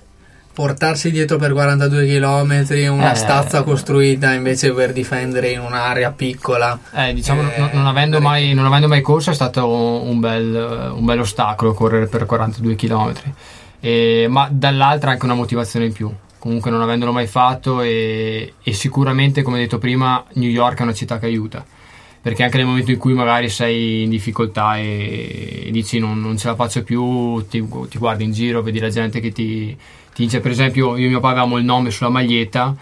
portarsi 0.58 1.12
dietro 1.12 1.38
per 1.38 1.52
42 1.52 2.08
km 2.08 2.66
una 2.92 3.12
Eh. 3.12 3.16
stazza 3.16 3.62
costruita 3.62 4.34
invece 4.34 4.74
per 4.74 4.92
difendere 4.92 5.52
in 5.52 5.60
un'area 5.60 6.12
piccola. 6.14 6.80
Eh, 6.96 7.14
diciamo, 7.14 7.44
Eh, 7.44 7.70
non, 7.74 7.86
avendo 7.86 8.20
mai, 8.20 8.56
non 8.56 8.66
avendo 8.66 8.88
mai 8.88 9.02
corso 9.02 9.30
è 9.30 9.36
stato 9.36 9.68
un 9.68 10.20
bel, 10.20 10.94
un 10.96 11.06
bel 11.06 11.20
ostacolo 11.20 11.76
correre 11.76 12.08
per 12.08 12.26
42 12.26 12.74
km, 12.74 13.14
ma 14.30 14.48
dall'altra 14.52 15.12
anche 15.12 15.26
una 15.26 15.36
motivazione 15.36 15.86
in 15.86 15.94
più. 15.94 16.12
Comunque 16.40 16.72
non 16.72 16.82
avendolo 16.82 17.12
mai 17.12 17.28
fatto 17.28 17.82
e, 17.84 18.54
e 18.64 18.74
sicuramente, 18.74 19.44
come 19.44 19.60
detto 19.60 19.78
prima, 19.78 20.26
New 20.34 20.50
York 20.50 20.80
è 20.80 20.82
una 20.82 20.94
città 20.96 21.20
che 21.20 21.28
aiuta. 21.28 21.64
Perché 22.20 22.42
anche 22.44 22.58
nel 22.58 22.66
momento 22.66 22.90
in 22.90 22.98
cui 22.98 23.14
magari 23.14 23.48
sei 23.48 24.02
in 24.04 24.10
difficoltà 24.10 24.76
e 24.78 25.70
dici 25.72 26.00
non, 26.00 26.20
non 26.20 26.36
ce 26.36 26.48
la 26.48 26.56
faccio 26.56 26.82
più, 26.82 27.46
ti, 27.48 27.64
ti 27.90 27.98
guardi 28.00 28.24
in 28.24 28.32
giro, 28.32 28.64
vedi 28.64 28.80
la 28.80 28.90
gente 28.90 29.20
che 29.20 29.32
ti, 29.32 29.78
ti 30.18 30.24
dice, 30.24 30.40
per 30.40 30.50
esempio, 30.50 30.98
io 30.98 31.06
e 31.06 31.10
mio 31.10 31.20
papà 31.20 31.34
avevamo 31.34 31.58
il 31.60 31.64
nome 31.64 31.92
sulla 31.92 32.10
maglietta, 32.10 32.74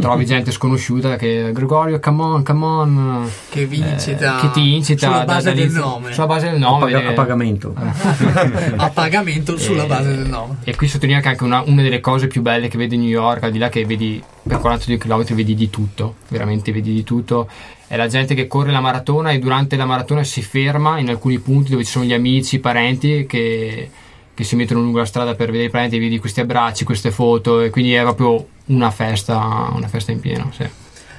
trovi 0.00 0.24
gente 0.24 0.52
sconosciuta 0.52 1.16
che 1.16 1.50
Gregorio, 1.52 1.98
come 1.98 2.22
on, 2.22 2.44
come 2.44 2.64
on. 2.64 3.30
Che 3.50 3.66
vincita, 3.66 4.36
Eh, 4.38 4.40
che 4.42 4.50
ti 4.52 4.74
incita 4.76 5.06
sulla 5.08 5.18
da- 5.24 5.24
base 5.24 5.54
del 5.54 5.70
nome. 5.72 6.12
sulla 6.12 6.26
base 6.26 6.50
del 6.50 6.62
A, 6.62 6.68
nome 6.68 6.84
paga- 6.92 7.02
eh, 7.02 7.06
a 7.06 7.12
pagamento. 7.12 7.74
a 8.76 8.90
pagamento 8.90 9.58
sulla 9.58 9.82
eh, 9.82 9.86
base 9.88 10.14
del 10.14 10.28
nome. 10.28 10.58
e 10.62 10.76
qui 10.76 10.86
sottolinea 10.86 11.18
che 11.20 11.28
anche 11.30 11.42
una, 11.42 11.64
una 11.66 11.82
delle 11.82 11.98
cose 12.00 12.28
più 12.28 12.42
belle 12.42 12.68
che 12.68 12.78
vedi 12.78 12.94
a 12.94 12.98
New 12.98 13.08
York 13.08 13.42
al 13.42 13.50
di 13.50 13.58
là 13.58 13.68
che 13.68 13.84
vedi 13.84 14.22
per 14.44 14.60
42 14.60 14.96
km 14.96 15.34
vedi 15.34 15.54
di 15.56 15.70
tutto 15.70 16.14
veramente 16.28 16.70
vedi 16.70 16.92
di 16.92 17.02
tutto 17.02 17.48
è 17.88 17.96
la 17.96 18.06
gente 18.06 18.34
che 18.36 18.46
corre 18.46 18.70
la 18.70 18.80
maratona 18.80 19.30
e 19.32 19.40
durante 19.40 19.74
la 19.74 19.84
maratona 19.84 20.22
si 20.22 20.42
ferma 20.42 20.98
in 21.00 21.08
alcuni 21.08 21.38
punti 21.40 21.70
dove 21.72 21.82
ci 21.84 21.90
sono 21.90 22.04
gli 22.04 22.12
amici, 22.12 22.56
i 22.56 22.58
parenti 22.60 23.26
che, 23.26 23.90
che 24.34 24.44
si 24.44 24.56
mettono 24.56 24.80
lungo 24.80 24.98
la 24.98 25.04
strada 25.04 25.34
per 25.34 25.46
vedere 25.46 25.68
i 25.68 25.70
parenti, 25.70 25.98
vedi 25.98 26.18
questi 26.18 26.40
abbracci, 26.40 26.84
queste 26.84 27.10
foto 27.10 27.60
e 27.60 27.70
quindi 27.70 27.94
è 27.94 28.02
proprio 28.02 28.46
una 28.66 28.90
festa, 28.90 29.70
una 29.72 29.88
festa 29.88 30.12
in 30.12 30.20
pieno. 30.20 30.50
Sì. 30.52 30.62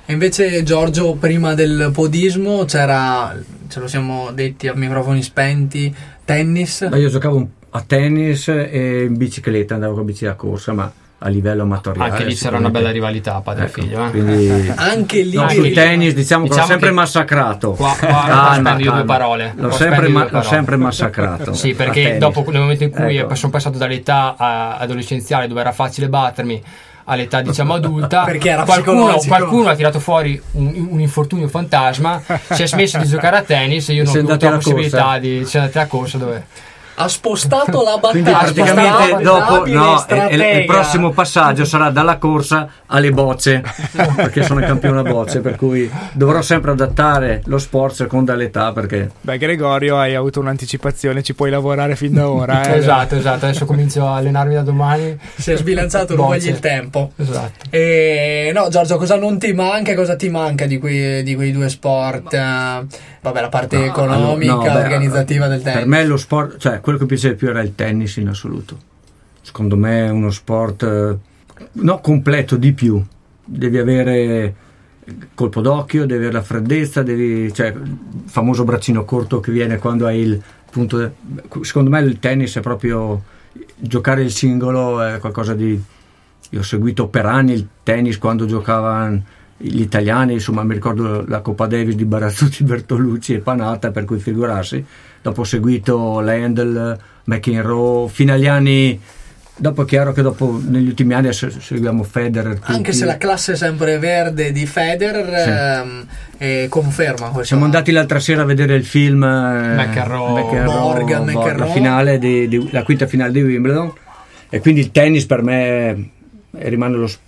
E 0.08 0.14
invece 0.14 0.62
Giorgio, 0.64 1.16
prima 1.16 1.56
del 1.56 1.90
podismo, 1.94 2.66
c'era, 2.66 3.36
ce 3.68 3.80
lo 3.80 3.88
siamo 3.88 4.32
detti 4.32 4.68
a 4.68 4.76
microfoni 4.76 5.24
spenti, 5.24 5.94
tennis. 6.24 6.88
Ma 6.90 6.98
io 6.98 7.10
giocavo 7.10 7.50
a 7.72 7.82
tennis 7.82 8.48
e 8.50 9.06
in 9.08 9.18
bicicletta, 9.18 9.74
andavo 9.74 9.96
con 9.96 10.06
bici 10.06 10.28
a 10.28 10.36
corsa, 10.36 10.74
ma 10.74 10.92
a 11.26 11.30
livello 11.30 11.64
amatoriale. 11.64 12.12
Anche 12.12 12.24
lì 12.24 12.36
c'era 12.36 12.58
una 12.58 12.70
bella 12.70 12.92
rivalità 12.92 13.42
padre 13.42 13.64
e 13.64 13.68
Ecco, 13.68 13.82
figlio. 13.82 14.06
Eh? 14.06 14.10
quindi- 14.12 14.72
Anche 14.76 15.22
lì... 15.24 15.36
No, 15.36 15.50
sul 15.50 15.72
tennis 15.72 16.14
diciamo, 16.14 16.44
che 16.44 16.50
l'ho 16.50 16.54
diciamo 16.56 16.68
sempre 16.72 16.90
che- 16.90 16.94
massacrato. 16.96 17.72
Qua, 17.72 17.96
qua 17.98 18.08
Calma, 18.08 18.54
spendo 18.54 18.70
io 18.84 18.92
due 18.92 19.00
calma. 19.00 19.04
parole. 19.06 19.54
L'ho 19.56 19.72
sempre, 19.72 20.08
ma- 20.08 20.20
l'ho 20.22 20.26
parole. 20.28 20.44
sempre 20.48 20.76
massacrato. 20.78 21.54
Sì, 21.54 21.74
perché 21.74 22.18
dopo 22.20 22.44
nel 22.52 22.62
momento 22.62 22.84
in 22.84 22.92
cui 22.92 23.18
Ecco. 23.18 23.34
sono 23.36 23.52
passato 23.52 23.78
dall'età 23.80 24.36
adolescenziale 24.78 25.48
dove 25.48 25.62
era 25.62 25.72
facile 25.72 26.10
battermi 26.10 26.62
all'età 27.08 27.42
diciamo 27.42 27.74
adulta 27.76 28.24
Perché 28.26 28.50
era 28.50 28.64
qualcuno, 28.64 29.16
qualcuno 29.28 29.70
ha 29.70 29.76
tirato 29.76 30.00
fuori 30.00 30.42
un, 30.54 30.88
un 30.92 31.00
infortunio 31.00 31.48
fantasma 31.48 32.22
si 32.50 32.64
è 32.64 32.68
smesso 32.68 32.98
di 32.98 33.06
giocare 33.08 33.38
a 33.38 33.42
tennis 33.44 33.90
e 33.90 33.94
io 33.94 34.04
non 34.06 34.16
ho 34.16 34.20
avuto 34.20 34.50
la 34.50 34.56
possibilità 34.56 35.04
corsa? 35.04 35.18
di 35.20 35.44
c'è 35.46 35.60
andata 35.60 35.82
a 35.82 35.86
corsa 35.88 36.18
dove 36.18 36.46
Ha 36.98 37.08
spostato 37.10 37.84
la 37.84 37.98
Quindi 38.10 38.32
battaglia. 38.32 38.54
praticamente 38.54 39.22
dopo 39.24 39.66
no, 39.68 39.92
e- 39.92 39.96
e- 39.96 39.98
stratega. 40.00 40.52
il 40.60 40.66
prossimo 40.66 41.12
passaggio 41.12 41.66
sarà 41.66 41.90
dalla 41.90 42.18
corsa 42.18 42.70
alle 42.86 43.12
bocce 43.12 43.62
perché 44.16 44.44
sono 44.44 44.62
il 44.62 44.66
campione 44.66 45.00
a 45.00 45.04
bocce 45.04 45.42
per 45.42 45.58
cui 45.58 45.92
dovrò 46.14 46.42
sempre 46.42 46.72
adattare 46.72 47.42
lo 47.48 47.58
sport 47.58 47.96
secondo 47.96 48.34
l'età 48.34 48.72
perché 48.72 49.10
Beh, 49.20 49.38
Gregorio, 49.38 49.98
hai 49.98 50.16
avuto 50.16 50.40
un'anticipazione, 50.40 51.22
ci 51.22 51.34
puoi 51.34 51.50
lavorare 51.50 51.98
fin 51.98 52.14
da 52.14 52.30
ora. 52.30 52.64
eh. 52.64 52.78
esatto 52.80 53.16
esatto 53.18 53.46
adesso 53.46 53.66
comincio 53.66 54.08
a 54.08 54.16
allenarmi 54.16 54.54
da 54.54 54.62
domani 54.62 55.20
Si 55.36 55.52
è 55.52 55.58
sbilanciato, 55.58 56.16
non 56.16 56.28
voglia 56.28 56.50
il 56.50 56.60
tempo. 56.60 57.12
esatto 57.18 57.66
E, 57.72 58.52
no, 58.54 58.70
Giorgio, 58.70 58.96
cosa 58.98 59.18
non 59.18 59.38
ti 59.38 59.52
manca? 59.52 59.94
Cosa 59.96 60.16
ti 60.16 60.30
manca 60.30 60.66
di 60.66 60.78
quei, 60.78 61.24
di 61.24 61.36
quei 61.36 61.52
due 61.52 61.68
sport? 61.68 62.34
Eh, 62.34 62.86
Vabbè, 63.26 63.42
la 63.42 63.50
parte 63.50 63.76
No, 63.78 63.84
economica, 63.86 64.54
no, 64.54 64.62
beh, 64.62 64.70
organizzativa 64.70 65.48
del 65.48 65.64
tennis. 65.64 65.80
Per 65.80 65.88
me 65.88 66.04
lo 66.06 66.16
sport, 66.16 66.58
cioè 66.60 66.80
quello 66.86 67.00
che 67.00 67.06
mi 67.06 67.10
piace 67.10 67.30
di 67.30 67.36
più 67.36 67.48
era 67.48 67.64
il 67.64 67.74
tennis 67.74 68.18
in 68.18 68.28
assoluto. 68.28 68.78
Secondo 69.42 69.76
me 69.76 70.06
è 70.06 70.10
uno 70.12 70.30
sport 70.30 70.84
eh, 70.84 71.18
no, 71.72 72.00
completo 72.00 72.58
di 72.58 72.74
più. 72.74 73.04
Devi 73.44 73.80
avere 73.80 74.56
colpo 75.34 75.62
d'occhio, 75.62 76.06
devi 76.06 76.18
avere 76.18 76.34
la 76.34 76.44
freddezza, 76.44 77.02
devi, 77.02 77.52
cioè 77.52 77.70
il 77.70 77.98
famoso 78.26 78.66
braccino 78.66 79.04
corto 79.04 79.40
che 79.40 79.52
viene 79.52 79.80
quando 79.80 80.06
hai 80.06 80.20
il 80.20 80.40
punto. 80.70 81.16
secondo 81.62 81.90
me 81.90 82.02
il 82.02 82.20
tennis 82.20 82.56
è 82.58 82.62
proprio 82.62 83.24
giocare 83.76 84.22
il 84.22 84.32
singolo 84.32 85.02
è 85.02 85.18
qualcosa 85.18 85.56
di. 85.56 85.82
Io 86.52 86.60
ho 86.60 86.64
seguito 86.64 87.08
per 87.08 87.26
anni 87.26 87.54
il 87.54 87.68
tennis 87.82 88.20
quando 88.20 88.46
giocavano 88.46 89.24
gli 89.58 89.82
italiani, 89.82 90.34
insomma 90.34 90.64
mi 90.64 90.74
ricordo 90.74 91.24
la 91.28 91.40
Coppa 91.40 91.66
Davis 91.66 91.96
di 91.96 92.06
Barazzuti, 92.06 92.64
Bertolucci 92.64 93.36
e 93.36 93.40
Panatta, 93.40 93.92
per 93.92 94.06
cui 94.06 94.20
figurarsi. 94.20 94.84
Dopo 95.22 95.42
ho 95.42 95.46
seguito 95.46 96.20
Landel, 96.20 96.98
McEnroe, 97.26 98.10
fino 98.10 98.34
agli 98.34 98.48
anni... 98.48 99.00
Dopo 99.58 99.84
è 99.84 99.86
chiaro 99.86 100.12
che 100.12 100.22
dopo, 100.22 100.62
negli 100.68 100.88
ultimi 100.88 101.14
anni 101.14 101.32
se- 101.32 101.50
seguiamo 101.50 102.04
Federer. 102.04 102.60
Anche 102.64 102.84
tutti. 102.84 102.94
se 102.98 103.06
la 103.06 103.16
classe 103.16 103.56
sempre-verde 103.56 104.52
di 104.52 104.66
Federer 104.66 105.82
ehm, 105.82 106.06
eh, 106.38 106.66
conferma 106.70 107.28
questo. 107.28 107.46
Siamo 107.46 107.64
andati 107.64 107.94
l'altra 107.94 108.20
sera 108.20 108.42
a 108.42 108.46
vedere 108.46 108.76
il 108.76 108.84
film 108.84 109.24
eh, 109.24 109.76
McEnroe, 109.76 110.44
McEnroe. 110.44 111.56
la, 111.56 111.66
finale 111.68 112.20
di- 112.20 112.50
di- 112.50 112.68
la 112.70 112.84
quinta 112.84 113.08
finale 113.08 113.32
di 113.32 113.44
Wimbledon 113.44 113.94
e 114.50 114.60
quindi 114.60 114.82
il 114.82 114.92
tennis 114.92 115.26
per 115.26 115.42
me 115.42 115.90
eh, 115.90 116.70
rimane 116.70 116.98
lo 116.98 117.08
sport 117.08 117.25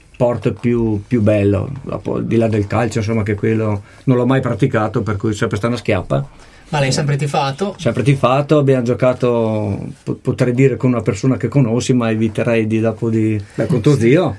più, 0.59 1.01
più 1.05 1.21
bello. 1.21 1.69
Dopo, 1.83 2.19
di 2.19 2.35
là 2.35 2.47
del 2.47 2.67
calcio 2.67 2.99
insomma 2.99 3.23
che 3.23 3.35
quello 3.35 3.83
non 4.05 4.17
l'ho 4.17 4.25
mai 4.25 4.41
praticato 4.41 5.01
per 5.01 5.15
cui 5.15 5.31
è 5.31 5.33
sempre 5.33 5.57
stata 5.57 5.73
una 5.73 5.81
schiappa. 5.81 6.27
Ma 6.69 6.79
l'hai 6.79 6.91
sempre 6.91 7.15
tifato? 7.15 7.75
sempre 7.77 8.03
tifato 8.03 8.57
abbiamo 8.57 8.83
giocato 8.83 9.87
po- 10.03 10.15
potrei 10.21 10.53
dire 10.53 10.75
con 10.75 10.89
una 10.91 11.01
persona 11.01 11.37
che 11.37 11.47
conosci 11.47 11.93
ma 11.93 12.09
eviterei 12.09 12.67
di 12.67 12.81
dopo 12.81 13.09
di 13.09 13.41
beh, 13.55 13.67
con 13.67 13.79
tuo 13.79 13.95
zio 13.95 14.35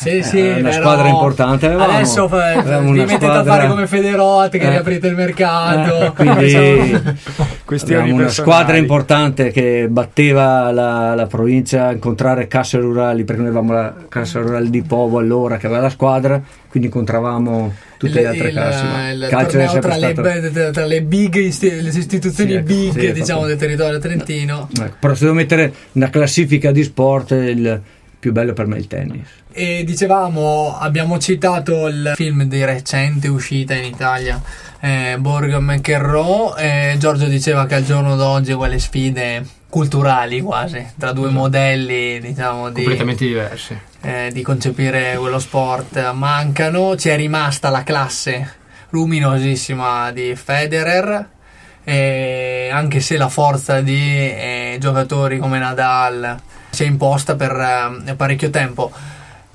Sì, 0.00 0.22
sì, 0.22 0.38
Eh, 0.38 0.60
una 0.60 0.68
però 0.70 0.80
squadra 0.80 1.08
importante 1.08 1.66
avevamo. 1.66 1.92
Adesso 1.92 2.26
fa- 2.28 2.52
Avevamo 2.52 2.90
vi 2.92 2.98
una 3.00 3.04
mettete 3.04 3.26
a 3.26 3.28
squadra- 3.32 3.52
fare 3.54 3.68
come 3.68 3.86
Federotti 3.86 4.58
che 4.58 4.66
Eh. 4.66 4.70
riaprite 4.70 5.06
il 5.08 5.14
mercato. 5.14 6.04
Eh, 6.06 6.12
quindi 6.12 7.00
Questioni 7.64 8.10
una 8.10 8.24
personali. 8.24 8.50
squadra 8.50 8.76
importante 8.78 9.50
che 9.50 9.86
batteva 9.90 10.70
la, 10.72 11.14
la 11.14 11.26
provincia 11.26 11.88
a 11.88 11.92
incontrare 11.92 12.46
casse 12.48 12.78
rurali 12.78 13.24
perché 13.24 13.42
noi 13.42 13.50
avevamo 13.50 13.72
la 13.74 13.94
cassa 14.08 14.40
rurale 14.40 14.70
di 14.70 14.82
Povo 14.82 15.18
allora 15.18 15.56
che 15.56 15.66
aveva 15.66 15.82
la 15.82 15.90
squadra 15.90 16.40
quindi 16.68 16.88
incontravamo 16.88 17.72
tutte 17.96 18.20
le 18.20 18.26
altre 18.26 18.48
il, 18.48 19.26
calcio 19.28 19.58
è 19.58 19.66
sempre 19.68 19.90
tra 19.90 19.96
le, 19.98 20.12
stato 20.12 20.22
be- 20.22 20.70
tra 20.72 20.84
le 20.86 21.02
big 21.02 21.34
isti- 21.36 21.80
le 21.82 21.88
istituzioni 21.90 22.50
Sì, 22.50 22.56
ecco, 22.56 22.66
big 22.66 22.90
sì, 22.92 23.12
diciamo 23.12 23.40
proprio. 23.40 23.46
del 23.46 23.56
territorio 23.58 23.98
trentino 23.98 24.68
Ecco, 24.76 24.94
però 24.98 25.14
se 25.14 25.24
devo 25.24 25.36
mettere 25.36 25.72
una 25.92 26.10
classifica 26.10 26.72
di 26.72 26.82
sport 26.82 27.30
il 27.32 27.80
più 28.20 28.32
bello 28.32 28.52
per 28.52 28.66
me 28.66 28.76
è 28.76 28.78
il 28.78 28.86
tennis. 28.86 29.28
E 29.50 29.82
dicevamo 29.84 30.78
abbiamo 30.78 31.18
citato 31.18 31.88
il 31.88 32.12
film 32.14 32.44
di 32.44 32.64
recente 32.64 33.26
uscita 33.26 33.74
in 33.74 33.84
Italia 33.84 34.40
eh, 34.80 35.16
Borg 35.18 35.56
McEnroe 35.56 36.92
e 36.92 36.96
Giorgio 36.98 37.26
diceva 37.26 37.66
che 37.66 37.74
al 37.76 37.84
giorno 37.84 38.16
d'oggi 38.16 38.54
quelle 38.54 38.78
sfide 38.78 39.44
culturali 39.68 40.40
quasi 40.40 40.84
tra 40.98 41.12
due 41.12 41.30
modelli 41.30 42.18
diciamo 42.20 42.70
di 42.70 42.82
completamente 42.82 43.26
diversi. 43.26 43.78
eh, 44.00 44.30
di 44.32 44.42
concepire 44.42 45.16
quello 45.18 45.38
sport 45.38 46.12
mancano. 46.12 46.96
Ci 46.96 47.08
è 47.08 47.16
rimasta 47.16 47.68
la 47.68 47.82
classe 47.82 48.56
luminosissima 48.90 50.10
di 50.10 50.34
Federer, 50.34 51.28
eh, 51.84 52.70
anche 52.72 53.00
se 53.00 53.16
la 53.16 53.28
forza 53.28 53.80
di 53.80 54.00
eh, 54.00 54.76
giocatori 54.80 55.38
come 55.38 55.58
Nadal 55.58 56.40
si 56.70 56.84
è 56.84 56.86
imposta 56.86 57.36
per 57.36 57.52
eh, 58.06 58.14
parecchio 58.14 58.50
tempo. 58.50 58.90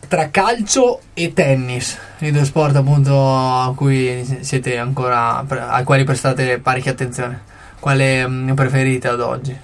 Tra 0.07 0.29
calcio 0.29 0.99
e 1.13 1.33
tennis, 1.33 1.97
i 2.19 2.31
due 2.31 2.45
sport 2.45 2.75
appunto 2.75 3.35
a 3.35 3.73
cui 3.75 4.23
siete 4.41 4.77
ancora 4.77 5.43
ai 5.47 5.83
quali 5.83 6.03
prestate 6.03 6.59
parecchia 6.59 6.91
attenzione. 6.91 7.41
Quale 7.79 8.27
mm, 8.27 8.51
preferite 8.53 9.07
ad 9.07 9.19
oggi? 9.19 9.57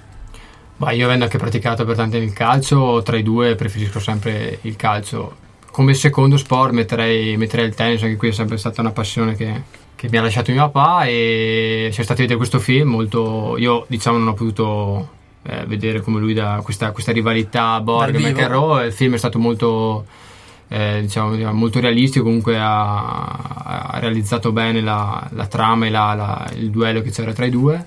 Ma 0.77 0.91
io 0.91 1.05
avendo 1.05 1.25
anche 1.25 1.37
praticato 1.37 1.85
per 1.85 1.95
tanti 1.95 2.15
anni 2.15 2.25
il 2.25 2.33
calcio, 2.33 3.03
tra 3.03 3.15
i 3.15 3.21
due 3.21 3.53
preferisco 3.53 3.99
sempre 3.99 4.57
il 4.61 4.75
calcio. 4.75 5.37
Come 5.69 5.93
secondo 5.93 6.37
sport 6.37 6.73
metterei, 6.73 7.37
metterei 7.37 7.67
il 7.67 7.75
tennis, 7.75 8.01
anche 8.01 8.15
qui 8.15 8.29
è 8.29 8.31
sempre 8.31 8.57
stata 8.57 8.81
una 8.81 8.91
passione 8.91 9.35
che, 9.35 9.61
che 9.95 10.07
mi 10.09 10.17
ha 10.17 10.23
lasciato 10.23 10.51
mio 10.51 10.69
papà 10.71 11.05
e 11.05 11.89
siamo 11.91 12.03
stati 12.03 12.21
a 12.21 12.23
vedere 12.23 12.37
questo 12.37 12.57
film 12.57 12.89
molto... 12.89 13.57
Io 13.59 13.85
diciamo 13.87 14.17
non 14.17 14.29
ho 14.29 14.33
potuto 14.33 15.09
eh, 15.43 15.65
vedere 15.65 16.01
come 16.01 16.19
lui 16.19 16.33
da 16.33 16.59
questa, 16.63 16.91
questa 16.91 17.11
rivalità 17.11 17.79
Borg 17.81 18.15
e. 18.15 18.19
McEnroe, 18.19 18.85
il 18.87 18.93
film 18.93 19.13
è 19.15 19.17
stato 19.17 19.39
molto... 19.39 20.05
eh, 20.67 20.99
diciamo, 21.01 21.51
molto 21.53 21.79
realistico 21.79 22.23
comunque 22.25 22.57
ha, 22.57 23.91
ha 23.93 23.99
realizzato 23.99 24.51
bene 24.51 24.81
la, 24.81 25.27
la 25.33 25.47
trama 25.47 25.85
e 25.85 25.89
la- 25.89 26.13
la- 26.13 26.51
il 26.55 26.69
duello 26.69 27.01
che 27.01 27.11
c'era 27.11 27.33
tra 27.33 27.45
i 27.45 27.49
due 27.49 27.85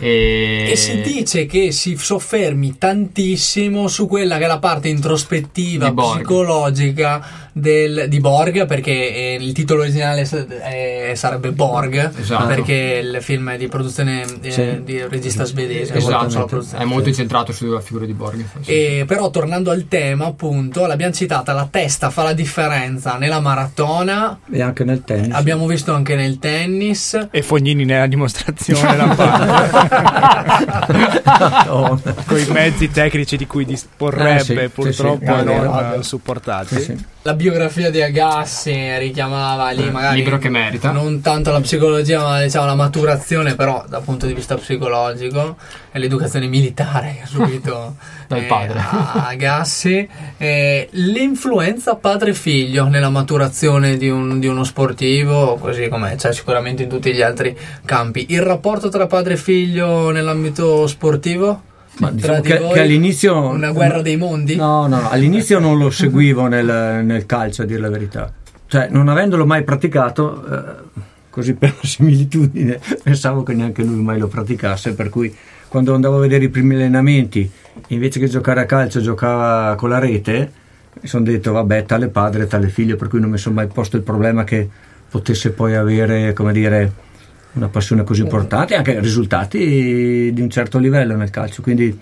e, 0.00 0.68
E 0.70 0.76
si 0.76 1.00
dice 1.00 1.46
che 1.46 1.72
si 1.72 1.96
soffermi 1.96 2.78
tantissimo 2.78 3.88
su 3.88 4.06
quella 4.06 4.38
che 4.38 4.44
è 4.44 4.46
la 4.46 4.60
parte 4.60 4.88
introspettiva, 4.88 5.92
psicologica 5.92 7.47
del- 7.58 8.06
di 8.08 8.20
Borg, 8.20 8.66
perché 8.66 8.90
eh, 8.92 9.38
il 9.40 9.52
titolo 9.52 9.82
originale 9.82 10.24
s- 10.24 10.46
eh, 10.64 11.12
sarebbe 11.14 11.50
Borg, 11.52 12.10
Esatto. 12.18 12.46
perché 12.46 13.00
il 13.02 13.18
film 13.22 13.50
è 13.50 13.56
di 13.56 13.68
produzione 13.68 14.24
eh, 14.42 14.50
Sì. 14.50 14.82
di 14.84 15.02
regista 15.08 15.44
svedese. 15.44 15.94
esatto, 15.96 16.46
non 16.48 16.66
la 16.72 16.78
è 16.78 16.84
molto 16.84 17.08
incentrato 17.08 17.52
sulla 17.52 17.80
figura 17.80 18.04
di 18.06 18.12
Borg 18.14 18.44
sì. 18.62 18.70
E 18.70 19.04
però 19.06 19.30
tornando 19.30 19.70
al 19.70 19.86
tema, 19.88 20.26
appunto, 20.26 20.86
l'abbiamo 20.86 21.12
citata, 21.12 21.52
la 21.52 21.68
testa 21.70 22.10
fa 22.10 22.22
la 22.22 22.32
differenza 22.32 23.16
nella 23.16 23.40
maratona, 23.40 24.38
e 24.50 24.62
anche 24.62 24.84
nel 24.84 25.02
tennis 25.04 25.34
abbiamo 25.34 25.66
visto 25.66 25.92
anche 25.92 26.14
nel 26.14 26.38
tennis. 26.38 27.28
E 27.30 27.42
Fognini 27.42 27.84
nella 27.84 28.06
dimostrazione. 28.06 28.96
Madonna. 28.96 29.68
con 32.26 32.38
i 32.38 32.46
mezzi 32.50 32.90
tecnici 32.90 33.36
di 33.36 33.46
cui 33.46 33.64
disporrebbe 33.64 34.36
Eh, 34.38 34.44
sì, 34.44 34.54
sì, 34.54 34.68
purtroppo 34.68 35.24
sì, 35.24 35.30
non 35.30 35.44
vero. 35.44 35.94
eh, 35.94 36.02
supportati. 36.02 36.74
Sì, 36.76 36.82
sì. 36.82 37.04
Biografia 37.48 37.90
di 37.90 38.02
Agassi 38.02 38.98
richiamava 38.98 39.70
lì 39.70 39.90
magari 39.90 40.16
Eh, 40.16 40.22
libro 40.22 40.36
che 40.38 40.50
merita. 40.50 40.90
non 40.90 41.20
tanto 41.22 41.50
la 41.50 41.60
psicologia 41.60 42.22
ma 42.22 42.42
diciamo 42.42 42.66
la 42.66 42.74
maturazione 42.74 43.54
però 43.54 43.84
dal 43.88 44.02
punto 44.02 44.26
di 44.26 44.34
vista 44.34 44.54
psicologico 44.56 45.56
e 45.90 45.98
l'educazione 45.98 46.46
militare 46.46 47.14
che 47.16 47.22
ha 47.22 47.26
subito 47.26 47.96
Dal 48.28 48.40
eh, 48.40 48.42
padre. 48.42 48.82
Agassi 49.14 50.06
Eh, 50.36 50.88
l'influenza 50.92 51.94
padre-figlio 51.96 52.86
nella 52.88 53.08
maturazione 53.08 53.96
di, 53.96 54.10
un- 54.10 54.38
di 54.38 54.46
uno 54.46 54.62
sportivo 54.64 55.56
così 55.56 55.88
come 55.88 56.14
c'è 56.16 56.32
sicuramente 56.34 56.82
in 56.82 56.88
tutti 56.90 57.12
gli 57.14 57.22
altri 57.22 57.56
campi 57.86 58.26
il 58.28 58.42
rapporto 58.42 58.90
tra 58.90 59.06
padre 59.06 59.32
e 59.34 59.36
figlio 59.38 60.10
nell'ambito 60.10 60.86
sportivo 60.86 61.62
Ma 61.98 62.10
diciamo 62.10 62.40
che, 62.40 62.58
che 62.72 62.80
all'inizio 62.80 63.48
una 63.48 63.72
guerra 63.72 64.02
dei 64.02 64.16
mondi 64.16 64.54
No, 64.54 64.86
no, 64.86 65.00
no, 65.00 65.10
all'inizio 65.10 65.58
non 65.58 65.78
lo 65.78 65.90
seguivo 65.90 66.46
nel, 66.46 67.04
nel 67.04 67.26
calcio, 67.26 67.62
a 67.62 67.64
dire 67.64 67.80
la 67.80 67.90
verità. 67.90 68.32
cioè, 68.66 68.88
non 68.90 69.08
avendolo 69.08 69.44
mai 69.46 69.64
praticato, 69.64 70.44
eh, 70.46 71.02
così 71.30 71.54
per 71.54 71.74
similitudine, 71.82 72.78
pensavo 73.02 73.42
che 73.42 73.54
neanche 73.54 73.82
lui 73.82 74.00
mai 74.02 74.18
lo 74.18 74.28
praticasse, 74.28 74.94
per 74.94 75.08
cui 75.08 75.34
quando 75.68 75.94
andavo 75.94 76.16
a 76.16 76.20
vedere 76.20 76.44
i 76.44 76.48
primi 76.48 76.74
allenamenti, 76.74 77.50
invece 77.88 78.20
che 78.20 78.28
giocare 78.28 78.60
a 78.60 78.66
calcio, 78.66 79.00
giocava 79.00 79.74
con 79.74 79.88
la 79.88 79.98
rete, 79.98 80.52
mi 81.00 81.08
sono 81.08 81.24
detto, 81.24 81.52
vabbè, 81.52 81.84
tale 81.84 82.08
padre, 82.08 82.46
tale 82.46 82.68
figlio, 82.68 82.96
per 82.96 83.08
cui 83.08 83.20
non 83.20 83.30
mi 83.30 83.38
sono 83.38 83.54
mai 83.54 83.66
posto 83.66 83.96
il 83.96 84.02
problema 84.02 84.44
che 84.44 84.68
potesse 85.08 85.50
poi 85.50 85.74
avere, 85.74 86.32
come 86.32 86.52
dire, 86.52 86.92
una 87.52 87.68
passione 87.68 88.04
così 88.04 88.22
importante 88.22 88.74
e 88.74 88.76
anche 88.76 89.00
risultati 89.00 90.30
di 90.32 90.40
un 90.40 90.50
certo 90.50 90.78
livello 90.78 91.16
nel 91.16 91.30
calcio. 91.30 91.62
Quindi 91.62 91.98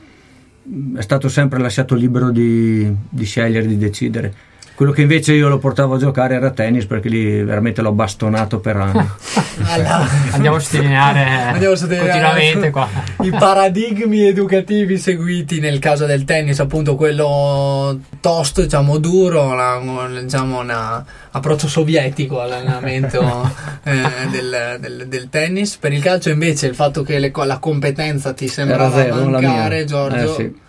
mh, 0.63 0.99
è 0.99 1.03
stato 1.03 1.29
sempre 1.29 1.59
lasciato 1.59 1.95
libero 1.95 2.31
di, 2.31 2.93
di 3.09 3.25
scegliere, 3.25 3.67
di 3.67 3.79
decidere. 3.79 4.35
Quello 4.77 4.93
che 4.93 5.01
invece 5.01 5.33
io 5.33 5.49
lo 5.49 5.57
portavo 5.57 5.95
a 5.95 5.99
giocare 5.99 6.35
era 6.35 6.51
tennis 6.51 6.85
perché 6.85 7.09
lì 7.09 7.43
veramente 7.43 7.81
l'ho 7.81 7.93
bastonato 7.93 8.61
per 8.61 8.77
anni. 8.77 9.09
Alla- 9.65 10.07
Andiamo 10.33 10.57
a 10.57 10.61
sottolineare 10.61 11.59
continuamente 11.99 12.69
qua. 12.69 12.87
I 13.23 13.31
paradigmi 13.31 14.27
educativi 14.27 14.99
seguiti 14.99 15.61
nel 15.61 15.79
caso 15.79 16.05
del 16.05 16.25
tennis, 16.25 16.61
appunto 16.61 16.95
quello 16.95 17.99
tosto, 18.21 18.61
diciamo 18.61 18.99
duro, 18.99 19.55
la- 19.55 19.81
diciamo 20.23 20.61
un 20.61 21.05
approccio 21.31 21.69
sovietico 21.69 22.43
all'allenamento 22.43 23.51
eh, 23.83 24.03
del, 24.31 24.77
del- 24.79 25.07
del 25.09 25.29
tennis. 25.31 25.77
Per 25.79 25.91
il 25.95 26.03
calcio 26.03 26.29
invece 26.29 26.67
il 26.67 26.75
fatto 26.75 27.03
che 27.03 27.19
le 27.19 27.33
la 27.35 27.59
competenza 27.59 28.35
ti 28.35 28.47
sembrava 28.47 28.95
zero, 28.95 29.25
mancare, 29.25 29.77
mia. 29.77 29.85
Giorgio. 29.87 30.17
Eh, 30.33 30.35
sì. 30.35 30.61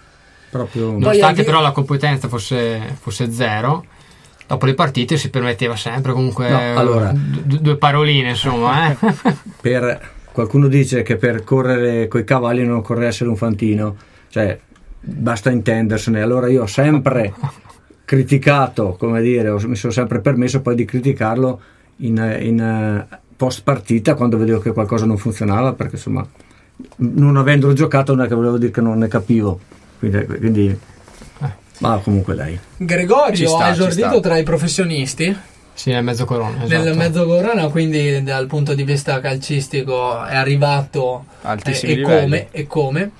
Proprio... 0.49 0.91
Nonostante 0.91 1.25
anche- 1.25 1.43
però 1.43 1.59
la 1.59 1.71
competenza 1.71 2.29
fosse, 2.29 2.95
fosse 3.01 3.31
zero, 3.33 3.83
dopo 4.47 4.65
le 4.65 4.73
partite 4.73 5.17
si 5.17 5.29
permetteva 5.29 5.75
sempre 5.75 6.13
comunque 6.13 6.49
No, 6.49 6.79
allora. 6.79 7.11
d- 7.13 7.59
due 7.59 7.77
paroline, 7.77 8.29
insomma. 8.29 8.91
Eh. 8.91 8.97
per 9.61 10.11
qualcuno 10.31 10.67
dice 10.67 11.01
che 11.03 11.17
per 11.17 11.43
correre 11.43 12.07
coi 12.07 12.23
cavalli 12.23 12.63
non 12.65 12.77
occorre 12.77 13.07
essere 13.07 13.29
un 13.29 13.35
fantino, 13.35 13.95
cioè 14.29 14.57
basta 14.99 15.49
intendersene. 15.49 16.21
Allora 16.21 16.47
io 16.47 16.63
ho 16.63 16.67
sempre 16.67 17.33
criticato, 18.05 18.95
come 18.97 19.21
dire, 19.21 19.51
mi 19.65 19.75
sono 19.75 19.91
sempre 19.91 20.19
permesso 20.21 20.61
poi 20.61 20.75
di 20.75 20.85
criticarlo 20.85 21.59
in, 21.97 22.37
in 22.41 23.05
post 23.35 23.63
partita 23.63 24.13
quando 24.15 24.37
vedevo 24.37 24.59
che 24.59 24.71
qualcosa 24.71 25.05
non 25.05 25.17
funzionava, 25.17 25.73
perché 25.73 25.95
insomma 25.95 26.25
non 26.97 27.35
avendolo 27.35 27.73
giocato 27.73 28.15
non 28.15 28.25
è 28.25 28.27
che 28.27 28.35
volevo 28.35 28.57
dire 28.57 28.71
che 28.71 28.81
non 28.81 28.97
ne 28.97 29.07
capivo. 29.07 29.59
Quindi, 29.99 30.25
quindi- 30.25 30.79
ma 31.79 31.99
comunque 32.03 32.35
dai. 32.35 32.57
Gregorio 32.77 33.47
sta, 33.49 33.65
ha 33.65 33.69
esordito 33.69 34.19
tra 34.19 34.37
i 34.37 34.43
professionisti 34.43 35.35
Sì, 35.73 35.91
nel 35.91 36.03
mezzo 36.03 36.25
corona. 36.25 36.63
nel 36.65 36.81
esatto. 36.81 36.95
mezzo 36.97 37.25
corona, 37.25 37.67
quindi 37.67 38.23
dal 38.23 38.47
punto 38.47 38.73
di 38.73 38.83
vista 38.83 39.19
calcistico 39.19 40.25
è 40.25 40.35
arrivato 40.35 41.25
Altissimi 41.43 41.91
e 41.91 41.95
livelli. 41.97 42.19
come, 42.21 42.47
e 42.51 42.65
come. 42.67 43.11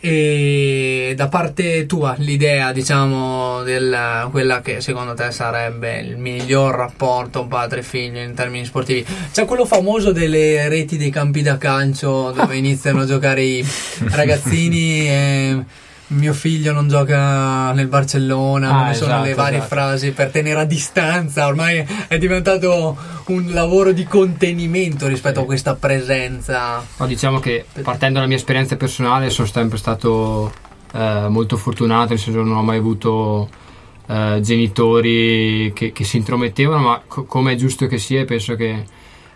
E 0.00 1.14
da 1.16 1.28
parte 1.28 1.86
tua 1.86 2.14
l'idea, 2.18 2.72
diciamo, 2.72 3.62
del 3.62 4.28
quella 4.30 4.60
che 4.60 4.82
secondo 4.82 5.14
te 5.14 5.30
sarebbe 5.30 5.98
il 6.00 6.18
miglior 6.18 6.74
rapporto 6.74 7.46
padre-figlio 7.46 8.20
in 8.20 8.34
termini 8.34 8.66
sportivi. 8.66 9.02
C'è 9.32 9.46
quello 9.46 9.64
famoso 9.64 10.12
delle 10.12 10.68
reti 10.68 10.98
dei 10.98 11.08
campi 11.08 11.40
da 11.40 11.56
calcio 11.56 12.32
dove 12.32 12.54
iniziano 12.58 13.00
a 13.00 13.06
giocare 13.06 13.42
i 13.44 13.66
ragazzini 14.10 15.08
e 15.08 15.64
mio 16.08 16.32
figlio 16.34 16.72
non 16.72 16.86
gioca 16.88 17.72
nel 17.72 17.86
Barcellona, 17.88 18.68
Ah, 18.70 18.86
ne 18.88 18.94
sono 18.94 19.10
esatto, 19.12 19.24
le 19.26 19.34
varie 19.34 19.58
esatto. 19.58 19.74
frasi 19.74 20.10
per 20.12 20.30
tenere 20.30 20.60
a 20.60 20.64
distanza, 20.64 21.46
ormai 21.46 21.84
è 22.08 22.18
diventato 22.18 22.96
un 23.26 23.46
lavoro 23.52 23.92
di 23.92 24.04
contenimento 24.04 25.06
rispetto 25.06 25.40
a 25.40 25.44
questa 25.44 25.74
presenza. 25.74 26.84
No, 26.98 27.06
diciamo 27.06 27.38
che 27.40 27.64
partendo 27.82 28.16
dalla 28.16 28.26
mia 28.28 28.36
esperienza 28.36 28.76
personale 28.76 29.30
sono 29.30 29.48
sempre 29.48 29.78
stato 29.78 30.52
eh, 30.92 31.26
molto 31.28 31.56
fortunato, 31.56 32.10
nel 32.10 32.18
senso 32.18 32.42
non 32.42 32.56
ho 32.56 32.62
mai 32.62 32.78
avuto 32.78 33.48
eh, 34.06 34.38
genitori 34.42 35.72
che, 35.74 35.92
che 35.92 36.04
si 36.04 36.18
intromettevano, 36.18 36.82
ma 36.82 37.02
co- 37.06 37.24
come 37.24 37.52
è 37.52 37.56
giusto 37.56 37.86
che 37.86 37.98
sia, 37.98 38.24
penso 38.24 38.54
che 38.56 38.84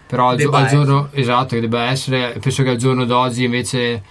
però 0.06 0.28
al, 0.28 0.38
gio- 0.38 0.50
al 0.50 0.68
giorno 0.68 1.08
esatto 1.12 1.54
che 1.54 1.60
debba 1.60 1.84
essere, 1.90 2.36
penso 2.40 2.62
che 2.62 2.70
al 2.70 2.76
giorno 2.76 3.04
d'oggi 3.04 3.44
invece 3.44 4.02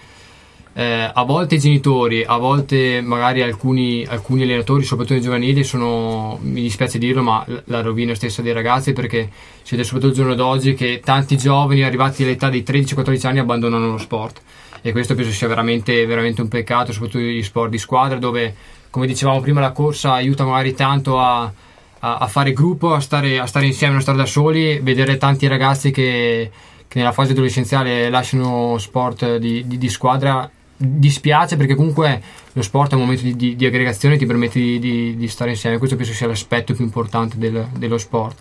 eh, 0.80 1.10
a 1.12 1.24
volte 1.24 1.56
i 1.56 1.60
genitori, 1.60 2.24
a 2.24 2.38
volte 2.38 3.02
magari 3.02 3.42
alcuni, 3.42 4.06
alcuni 4.08 4.44
allenatori, 4.44 4.84
soprattutto 4.84 5.16
nei 5.16 5.24
giovanili, 5.24 5.64
sono, 5.64 6.38
mi 6.40 6.62
dispiace 6.62 7.00
dirlo, 7.00 7.24
ma 7.24 7.44
la 7.64 7.82
rovina 7.82 8.14
stessa 8.14 8.44
dei 8.44 8.54
ragazzi 8.54 8.94
perché 8.94 9.28
si 9.64 9.72
vede 9.72 9.84
soprattutto 9.84 10.12
il 10.12 10.20
giorno 10.20 10.36
d'oggi 10.36 10.76
che 10.76 11.02
tanti 11.04 11.36
giovani 11.36 11.82
arrivati 11.82 12.22
all'età 12.22 12.52
dei 12.52 12.64
13-14 12.64 13.26
anni 13.26 13.40
abbandonano 13.40 13.90
lo 13.90 13.98
sport. 13.98 14.40
E 14.84 14.92
questo 14.92 15.16
penso 15.16 15.32
sia 15.32 15.48
veramente, 15.48 16.06
veramente 16.06 16.42
un 16.42 16.48
peccato, 16.48 16.92
soprattutto 16.92 17.24
gli 17.24 17.42
sport 17.42 17.72
di 17.72 17.80
squadra 17.80 18.20
dove, 18.20 18.54
come 18.92 19.08
dicevamo 19.08 19.42
prima, 19.42 19.60
la 19.60 19.72
corsa 19.72 20.14
aiuta 20.14 20.46
magari 20.46 20.76
tanto 20.76 21.18
a, 21.20 21.42
a- 21.42 22.18
a 22.18 22.28
fare 22.28 22.54
gruppo, 22.54 22.94
a 22.94 23.00
stare, 23.00 23.40
a 23.40 23.48
stare 23.48 23.66
insieme, 23.66 23.94
non 23.94 24.04
stare 24.04 24.20
da 24.20 24.28
soli, 24.28 24.78
vedere 24.78 25.18
tanti 25.18 25.48
ragazzi 25.48 25.90
che, 25.90 26.52
che 26.88 27.00
nella 27.00 27.14
fase 27.14 27.32
adolescenziale 27.32 28.12
lasciano 28.12 28.78
sport 28.78 29.38
di, 29.38 29.66
di- 29.66 29.80
di 29.80 29.90
squadra 29.90 30.48
dispiace 30.78 31.58
perché 31.58 31.76
comunque 31.76 32.22
lo 32.54 32.62
sport 32.62 32.92
è 32.92 32.96
un 32.96 33.02
momento 33.02 33.24
di, 33.24 33.36
di- 33.36 33.56
di 33.56 33.66
aggregazione 33.66 34.18
ti 34.18 34.26
permette 34.26 34.60
di, 34.60 35.16
di- 35.18 35.28
stare 35.28 35.52
insieme. 35.52 35.78
Questo 35.78 35.96
penso 35.96 36.14
sia 36.14 36.28
l'aspetto 36.28 36.74
più 36.74 36.84
importante 36.84 37.38
del- 37.38 37.68
dello 37.78 37.98
sport. 37.98 38.38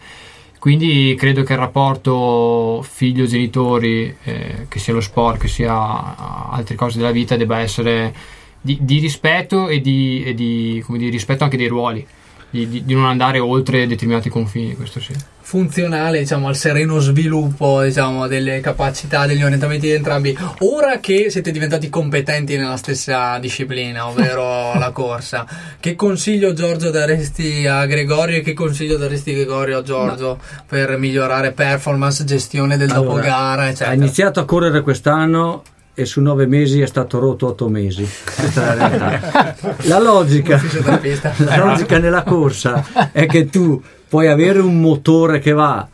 Quindi 0.58 1.14
credo 1.16 1.42
che 1.42 1.52
il 1.52 1.58
rapporto 1.58 2.82
figlio-genitori 2.82 4.16
eh, 4.24 4.66
che 4.68 4.78
sia 4.78 4.92
lo 4.92 5.00
sport 5.00 5.40
che 5.42 5.48
sia 5.48 6.50
altre 6.50 6.74
cose 6.74 6.98
della 6.98 7.12
vita 7.12 7.36
debba 7.36 7.58
essere 7.58 8.12
di, 8.60 8.78
rispetto 8.98 9.68
e 9.68 9.80
di, 9.80 10.24
e 10.24 10.34
di, 10.34 10.82
rispetto 11.10 11.44
anche 11.44 11.56
dei 11.56 11.68
ruoli 11.68 12.04
di 12.50 12.82
non 12.94 13.04
andare 13.04 13.38
oltre 13.38 13.86
determinati 13.86 14.28
confini 14.28 14.74
questo 14.74 14.98
sì 14.98 15.12
funzionale 15.46 16.18
diciamo 16.18 16.48
al 16.48 16.56
sereno 16.56 16.98
sviluppo 16.98 17.80
diciamo 17.82 18.26
delle 18.26 18.58
capacità 18.58 19.26
degli 19.26 19.44
orientamenti 19.44 19.86
di 19.86 19.92
entrambi 19.92 20.36
ora 20.62 20.98
che 20.98 21.30
siete 21.30 21.52
diventati 21.52 21.88
competenti 21.88 22.56
nella 22.56 22.76
stessa 22.76 23.38
disciplina 23.38 24.08
ovvero 24.08 24.74
la 24.76 24.90
corsa 24.90 25.46
che 25.78 25.94
consiglio 25.94 26.52
Giorgio 26.52 26.90
daresti 26.90 27.64
a 27.64 27.86
Gregorio 27.86 28.38
e 28.38 28.40
che 28.40 28.54
consiglio 28.54 28.96
daresti 28.96 29.34
Gregorio 29.34 29.78
a 29.78 29.82
Giorgio 29.82 30.40
per 30.66 30.98
migliorare 30.98 31.52
performance 31.52 32.24
gestione 32.24 32.76
del 32.76 32.90
Allora, 32.90 33.06
dopogara 33.06 33.72
Ha 33.78 33.92
iniziato 33.92 34.40
a 34.40 34.44
correre 34.44 34.80
quest'anno 34.80 35.62
e 35.94 36.04
su 36.06 36.20
nove 36.20 36.46
mesi 36.46 36.80
è 36.82 36.86
stato 36.86 37.18
rotto 37.18 37.46
otto 37.46 37.68
mesi. 37.68 38.06
Questa 38.22 38.72
è 38.72 38.76
la. 38.76 39.54
La 39.86 39.98
logica, 39.98 40.60
la 41.38 41.56
logica 41.56 41.98
nella 41.98 42.22
corsa 42.22 42.84
è 43.12 43.24
che 43.24 43.46
tu 43.46 43.80
puoi 44.08 44.28
avere 44.28 44.58
un 44.60 44.80
motore 44.80 45.38
che 45.40 45.52
va, 45.52 45.86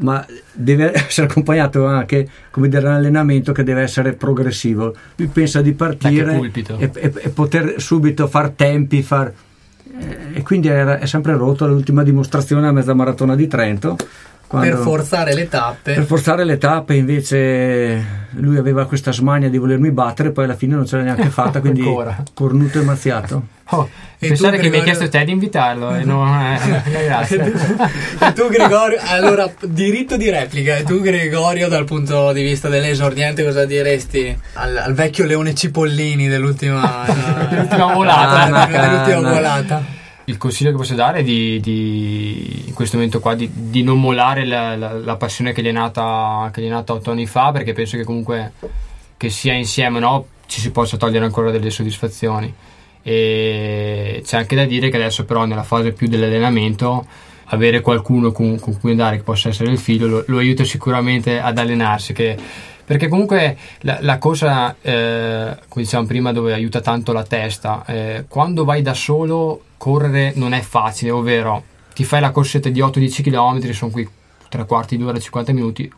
ma 0.00 0.24
deve 0.52 0.92
essere 1.06 1.26
accompagnato 1.26 1.86
anche 1.86 2.28
come 2.50 2.68
dire, 2.68 2.86
un 2.86 2.92
allenamento 2.94 3.52
che 3.52 3.62
deve 3.64 3.82
essere 3.82 4.12
progressivo. 4.12 4.94
Lui 5.16 5.28
pensa 5.28 5.60
di 5.60 5.72
partire 5.72 6.32
e, 6.78 6.90
e- 6.94 7.12
e 7.16 7.28
poter 7.30 7.74
subito 7.80 8.26
far 8.28 8.50
tempi, 8.50 9.02
far... 9.02 9.32
eh, 9.98 10.16
E 10.34 10.42
quindi 10.42 10.68
era- 10.68 10.98
è 10.98 11.06
sempre 11.06 11.34
rotto 11.34 11.66
l'ultima 11.66 12.02
dimostrazione 12.02 12.66
a 12.68 12.72
mezza 12.72 12.94
maratona 12.94 13.34
di 13.34 13.46
Trento. 13.48 13.96
Per 14.48 14.60
quando- 14.60 14.82
forzare 14.82 15.34
le 15.34 15.48
tappe. 15.48 15.92
Per 15.94 16.04
forzare 16.04 16.44
le 16.44 16.56
tappe 16.58 16.94
invece 16.94 18.26
lui 18.32 18.56
aveva 18.56 18.86
questa 18.86 19.12
smania 19.12 19.48
di 19.50 19.58
volermi 19.58 19.90
battere 19.90 20.30
poi 20.30 20.44
alla 20.44 20.56
fine 20.56 20.74
non 20.74 20.86
ce 20.86 20.96
l'ha 20.96 21.02
neanche 21.02 21.28
fatta 21.28 21.60
quindi 21.62 21.82
cornuto 22.34 22.78
e 22.80 22.82
mazziato 22.82 23.42
oh, 23.70 23.88
E 24.18 24.28
pensare 24.28 24.56
tu, 24.56 24.62
che 24.62 24.68
mi 24.68 24.76
hai 24.76 24.82
Gregorio? 24.82 24.82
chiesto 24.84 25.08
te 25.08 25.24
di 25.24 25.32
invitarlo 25.32 25.94
e 25.94 26.04
non 26.04 26.26
eh, 26.42 27.04
grazie. 27.04 27.52
E 28.20 28.32
tu 28.32 28.48
Gregorio 28.48 28.98
allora 29.04 29.50
diritto 29.60 30.16
di 30.16 30.30
replica 30.30 30.76
e 30.76 30.82
tu 30.84 31.00
Gregorio 31.00 31.68
dal 31.68 31.84
punto 31.84 32.32
di 32.32 32.42
vista 32.42 32.68
dell'esordiente 32.68 33.44
cosa 33.44 33.64
diresti 33.66 34.34
al, 34.54 34.76
al 34.76 34.94
vecchio 34.94 35.24
Leone 35.26 35.54
Cipollini 35.54 36.26
dell'ultima 36.28 37.04
volata. 37.92 38.42
Ah, 38.44 38.66
dell'ultima 38.66 39.16
Ah, 39.28 39.32
volata 39.32 39.82
il 40.28 40.36
consiglio 40.36 40.70
che 40.70 40.76
posso 40.76 40.94
dare 40.94 41.20
è 41.20 41.22
di, 41.22 41.58
di- 41.58 42.64
in 42.66 42.74
questo 42.74 42.96
momento 42.96 43.18
qua 43.18 43.34
di, 43.34 43.48
di 43.50 43.82
non 43.82 43.98
mollare 43.98 44.44
la, 44.44 44.76
la- 44.76 44.92
la 44.92 45.16
passione 45.16 45.52
che 45.52 45.62
gli, 45.62 45.68
è 45.68 45.72
nata, 45.72 46.50
che 46.52 46.60
gli 46.60 46.66
è 46.66 46.70
nata 46.70 46.92
otto 46.92 47.10
anni 47.10 47.26
fa 47.26 47.50
perché 47.50 47.72
penso 47.72 47.96
che 47.96 48.04
comunque 48.04 48.52
che 49.16 49.30
sia 49.30 49.54
insieme 49.54 49.98
no 50.00 50.26
ci 50.46 50.60
si 50.60 50.70
possa 50.70 50.96
togliere 50.98 51.24
ancora 51.24 51.50
delle 51.50 51.70
soddisfazioni. 51.70 52.52
E 53.02 54.22
c'è 54.24 54.36
anche 54.36 54.54
da 54.54 54.64
dire 54.64 54.90
che 54.90 54.96
adesso 54.96 55.24
però 55.24 55.46
nella 55.46 55.62
fase 55.62 55.92
più 55.92 56.08
dell'allenamento 56.08 57.06
avere 57.46 57.80
qualcuno 57.80 58.30
con, 58.30 58.58
con 58.60 58.78
cui 58.78 58.90
andare 58.90 59.16
che 59.16 59.22
possa 59.22 59.48
essere 59.48 59.70
il 59.70 59.78
figlio 59.78 60.06
lo, 60.06 60.24
lo 60.26 60.38
aiuta 60.38 60.64
sicuramente 60.64 61.40
ad 61.40 61.56
allenarsi 61.56 62.12
che 62.12 62.36
perché 62.88 63.08
comunque 63.08 63.54
la, 63.80 63.98
la 64.00 64.16
cosa, 64.16 64.74
eh, 64.80 65.58
come 65.68 65.84
dicevamo 65.84 66.08
prima, 66.08 66.32
dove 66.32 66.54
aiuta 66.54 66.80
tanto 66.80 67.12
la 67.12 67.22
testa, 67.22 67.84
eh, 67.84 68.24
quando 68.26 68.64
vai 68.64 68.80
da 68.80 68.94
solo 68.94 69.64
correre 69.76 70.32
non 70.36 70.54
è 70.54 70.62
facile, 70.62 71.10
ovvero 71.10 71.62
ti 71.92 72.02
fai 72.04 72.22
la 72.22 72.30
corsetta 72.30 72.70
di 72.70 72.80
8-10 72.80 73.22
km, 73.22 73.72
sono 73.72 73.90
qui 73.90 74.08
tre 74.48 74.64
quarti 74.64 74.96
d'ora, 74.96 75.18
50 75.18 75.52
minuti, 75.52 75.92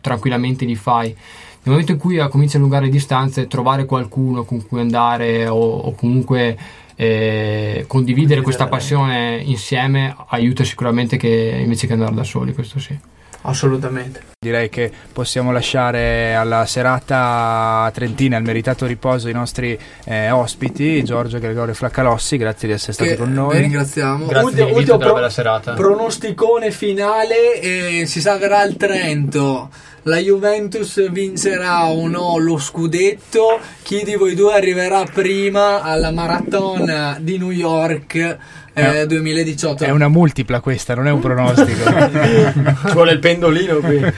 tranquillamente 0.00 0.64
li 0.64 0.74
fai. 0.74 1.10
Nel 1.10 1.16
momento 1.62 1.92
in 1.92 1.98
cui 1.98 2.16
eh, 2.16 2.26
cominci 2.26 2.56
a 2.56 2.58
allungare 2.58 2.86
le 2.86 2.90
distanze, 2.90 3.46
trovare 3.46 3.84
qualcuno 3.84 4.42
con 4.42 4.66
cui 4.66 4.80
andare 4.80 5.46
o, 5.46 5.56
o 5.56 5.94
comunque 5.94 6.58
eh, 6.96 7.84
condividere 7.86 8.40
questa 8.40 8.66
passione 8.66 9.40
insieme 9.44 10.12
aiuta 10.30 10.64
sicuramente 10.64 11.16
che 11.16 11.60
invece 11.62 11.86
che 11.86 11.92
andare 11.92 12.16
da 12.16 12.24
soli, 12.24 12.52
questo 12.52 12.80
sì. 12.80 12.98
Assolutamente. 13.42 14.22
Direi 14.38 14.68
che 14.68 14.90
possiamo 15.12 15.50
lasciare 15.52 16.34
alla 16.34 16.66
serata 16.66 17.90
trentina 17.94 18.36
il 18.36 18.44
meritato 18.44 18.86
riposo 18.86 19.28
i 19.28 19.32
nostri 19.32 19.78
eh, 20.04 20.30
ospiti, 20.30 21.02
Giorgio 21.04 21.38
Gregorio 21.38 21.74
Flaccalossi, 21.74 22.36
grazie 22.36 22.68
di 22.68 22.74
essere 22.74 22.92
stati 22.92 23.10
Che 23.10 23.16
con 23.16 23.28
Vi 23.28 23.34
noi. 23.34 23.58
ringraziamo. 23.58 24.26
Grazie 24.26 24.44
Ultimo- 24.62 24.66
ultimo 24.76 24.96
per 24.96 24.98
la 24.98 25.04
pro- 25.04 25.14
bella 25.14 25.30
serata. 25.30 25.72
Pronosticone 25.74 26.70
finale, 26.70 27.60
eh, 27.60 28.06
si 28.06 28.20
salverà 28.20 28.62
il 28.64 28.76
Trento. 28.76 29.70
La 30.02 30.18
Juventus 30.18 31.10
vincerà 31.10 31.86
o 31.86 32.06
no 32.06 32.36
lo 32.38 32.58
scudetto. 32.58 33.58
Chi 33.82 34.04
di 34.04 34.14
voi 34.14 34.36
due 34.36 34.54
arriverà 34.54 35.02
prima 35.12 35.82
alla 35.82 36.12
maratona 36.12 37.16
di 37.20 37.38
New 37.38 37.50
York 37.50 38.38
eh, 38.76 39.00
Eh, 39.00 39.06
2018? 39.06 39.84
È 39.84 39.90
una 39.90 40.08
multipla 40.08 40.60
questa, 40.60 40.94
non 40.94 41.06
è 41.06 41.10
un 41.10 41.20
pronostico. 41.20 41.90
Ci 42.86 42.92
vuole 42.92 43.12
il 43.12 43.18
pendolino 43.18 43.76
qui. 43.76 44.12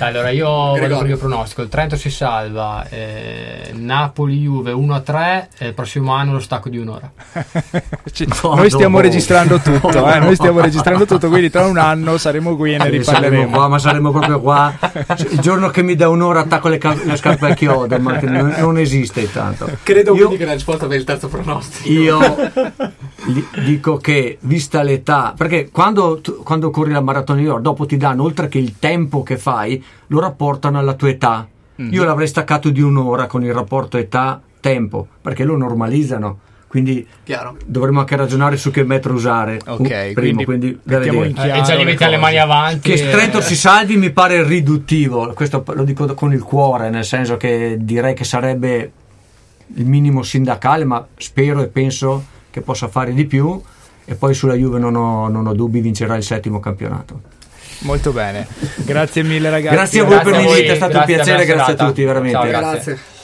Allora, 0.00 0.30
io 0.30 0.46
vado 0.48 0.72
Gregorio. 0.74 0.94
con 0.96 1.02
il 1.06 1.10
mio 1.10 1.16
pronostico: 1.18 1.62
il 1.62 1.68
Trento 1.68 1.96
si 1.96 2.08
salva, 2.08 2.86
eh, 2.88 3.72
Napoli-Juve 3.74 4.70
1-3, 4.70 5.46
e 5.58 5.66
il 5.66 5.74
prossimo 5.74 6.12
anno 6.12 6.34
lo 6.34 6.38
stacco 6.38 6.68
di 6.68 6.78
un'ora. 6.78 7.10
Ci- 8.12 8.28
No, 8.44 8.54
noi 8.54 8.70
stiamo 8.70 8.98
no. 8.98 9.02
registrando 9.02 9.58
tutto, 9.58 10.08
eh, 10.12 10.18
noi 10.20 10.36
stiamo 10.36 10.60
registrando 10.62 11.04
tutto, 11.04 11.26
quindi 11.28 11.50
tra 11.50 11.66
un 11.66 11.78
anno 11.78 12.16
saremo 12.16 12.54
qui 12.54 12.74
e 12.74 12.78
ne 12.78 12.88
riparleremo. 12.90 13.50
qua, 13.50 13.66
ma 13.66 13.78
saremo 13.80 14.12
proprio 14.12 14.38
qua. 14.40 14.72
Il 15.30 15.40
giorno 15.40 15.68
che 15.70 15.82
mi 15.82 15.96
dà 15.96 16.08
un'ora 16.08 16.40
attacco 16.40 16.68
le, 16.68 16.78
ca- 16.78 16.94
le 17.02 17.16
scarpe 17.16 17.46
al 17.46 17.54
chiodo, 17.54 17.98
ma 17.98 18.18
che 18.18 18.26
non, 18.26 18.54
non 18.56 18.78
esiste 18.78 19.22
intanto. 19.22 19.68
Credo 19.82 20.12
Io- 20.12 20.26
quindi 20.26 20.36
che 20.36 20.44
la 20.44 20.52
risposta 20.52 20.86
per 20.86 20.96
il 20.98 21.04
terzo 21.04 21.26
pronostico. 21.26 21.88
Io 21.90 22.20
dico 23.64 23.96
che, 23.96 24.38
vista 24.40 24.82
l'età, 24.82 25.34
perché 25.36 25.70
quando, 25.70 26.20
tu- 26.20 26.42
quando 26.42 26.70
corri 26.70 26.92
la 26.92 27.00
maratona 27.00 27.38
di 27.38 27.44
New 27.44 27.52
York, 27.52 27.64
dopo 27.64 27.86
ti 27.86 27.96
danno, 27.96 28.22
oltre 28.22 28.48
che 28.48 28.58
il 28.58 28.78
tempo 28.78 29.22
che 29.22 29.36
fai, 29.36 29.82
lo 30.08 30.20
rapportano 30.20 30.78
alla 30.78 30.94
tua 30.94 31.08
età. 31.08 31.46
Io 31.76 32.02
l'avrei 32.02 32.26
staccato 32.26 32.70
di 32.70 32.80
un'ora 32.80 33.26
con 33.26 33.44
il 33.44 33.52
rapporto 33.52 33.98
età-tempo, 33.98 35.06
perché 35.22 35.44
lo 35.44 35.56
normalizzano. 35.56 36.40
Quindi 36.66 37.06
Chiaro. 37.24 37.56
dovremmo 37.64 38.00
anche 38.00 38.14
ragionare 38.16 38.56
su 38.56 38.70
che 38.70 38.82
metro 38.84 39.14
usare. 39.14 39.58
Ok, 39.64 40.12
primo, 40.12 40.42
quindi 40.42 40.44
quindi 40.44 40.78
mettiamo 40.82 41.22
e 41.22 41.32
già 41.32 41.72
li 41.72 41.78
le 41.78 41.84
metti 41.84 42.04
le 42.04 42.16
mani 42.18 42.38
avanti. 42.38 42.90
Che 42.90 43.08
e- 43.08 43.10
Trento 43.10 43.40
si 43.40 43.56
salvi 43.56 43.96
mi 43.96 44.10
pare 44.10 44.42
riduttivo, 44.42 45.32
questo 45.34 45.64
lo 45.66 45.84
dico 45.84 46.12
con 46.14 46.32
il 46.32 46.42
cuore, 46.42 46.90
nel 46.90 47.04
senso 47.04 47.36
che 47.36 47.76
direi 47.80 48.12
che 48.12 48.24
sarebbe 48.24 48.92
il 49.76 49.86
minimo 49.86 50.22
sindacale, 50.22 50.84
ma 50.84 51.06
spero 51.16 51.62
e 51.62 51.68
penso 51.68 52.24
che 52.50 52.60
possa 52.60 52.88
fare 52.88 53.12
di 53.14 53.26
più. 53.26 53.60
E 54.04 54.14
poi 54.14 54.32
sulla 54.32 54.54
Juve 54.54 54.78
non 54.78 54.96
ho, 54.96 55.28
non 55.28 55.46
ho 55.46 55.54
dubbi, 55.54 55.80
vincerà 55.80 56.16
il 56.16 56.22
settimo 56.22 56.60
campionato. 56.60 57.20
Molto 57.80 58.10
bene, 58.10 58.46
grazie 58.78 59.22
mille 59.22 59.50
ragazzi. 59.50 59.74
Grazie 59.74 60.00
a 60.00 60.04
voi 60.04 60.16
per 60.16 60.32
Grazie 60.32 60.40
a 60.40 60.46
l'invito, 60.50 60.72
è 60.72 60.76
stato 60.76 60.96
un 60.96 61.04
grazie, 61.04 61.14
piacere, 61.14 61.44
buona 61.44 61.64
grazie 61.64 61.72
a 61.72 61.86
tutti, 61.86 62.04
veramente. 62.04 62.38
Ciao, 62.38 62.46
grazie. 62.48 62.94
Grazie. 62.94 63.16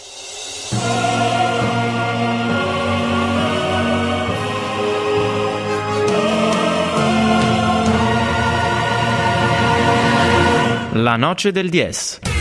La 10.97 11.17
noce 11.17 11.51
del 11.51 11.71
DS. 11.71 12.34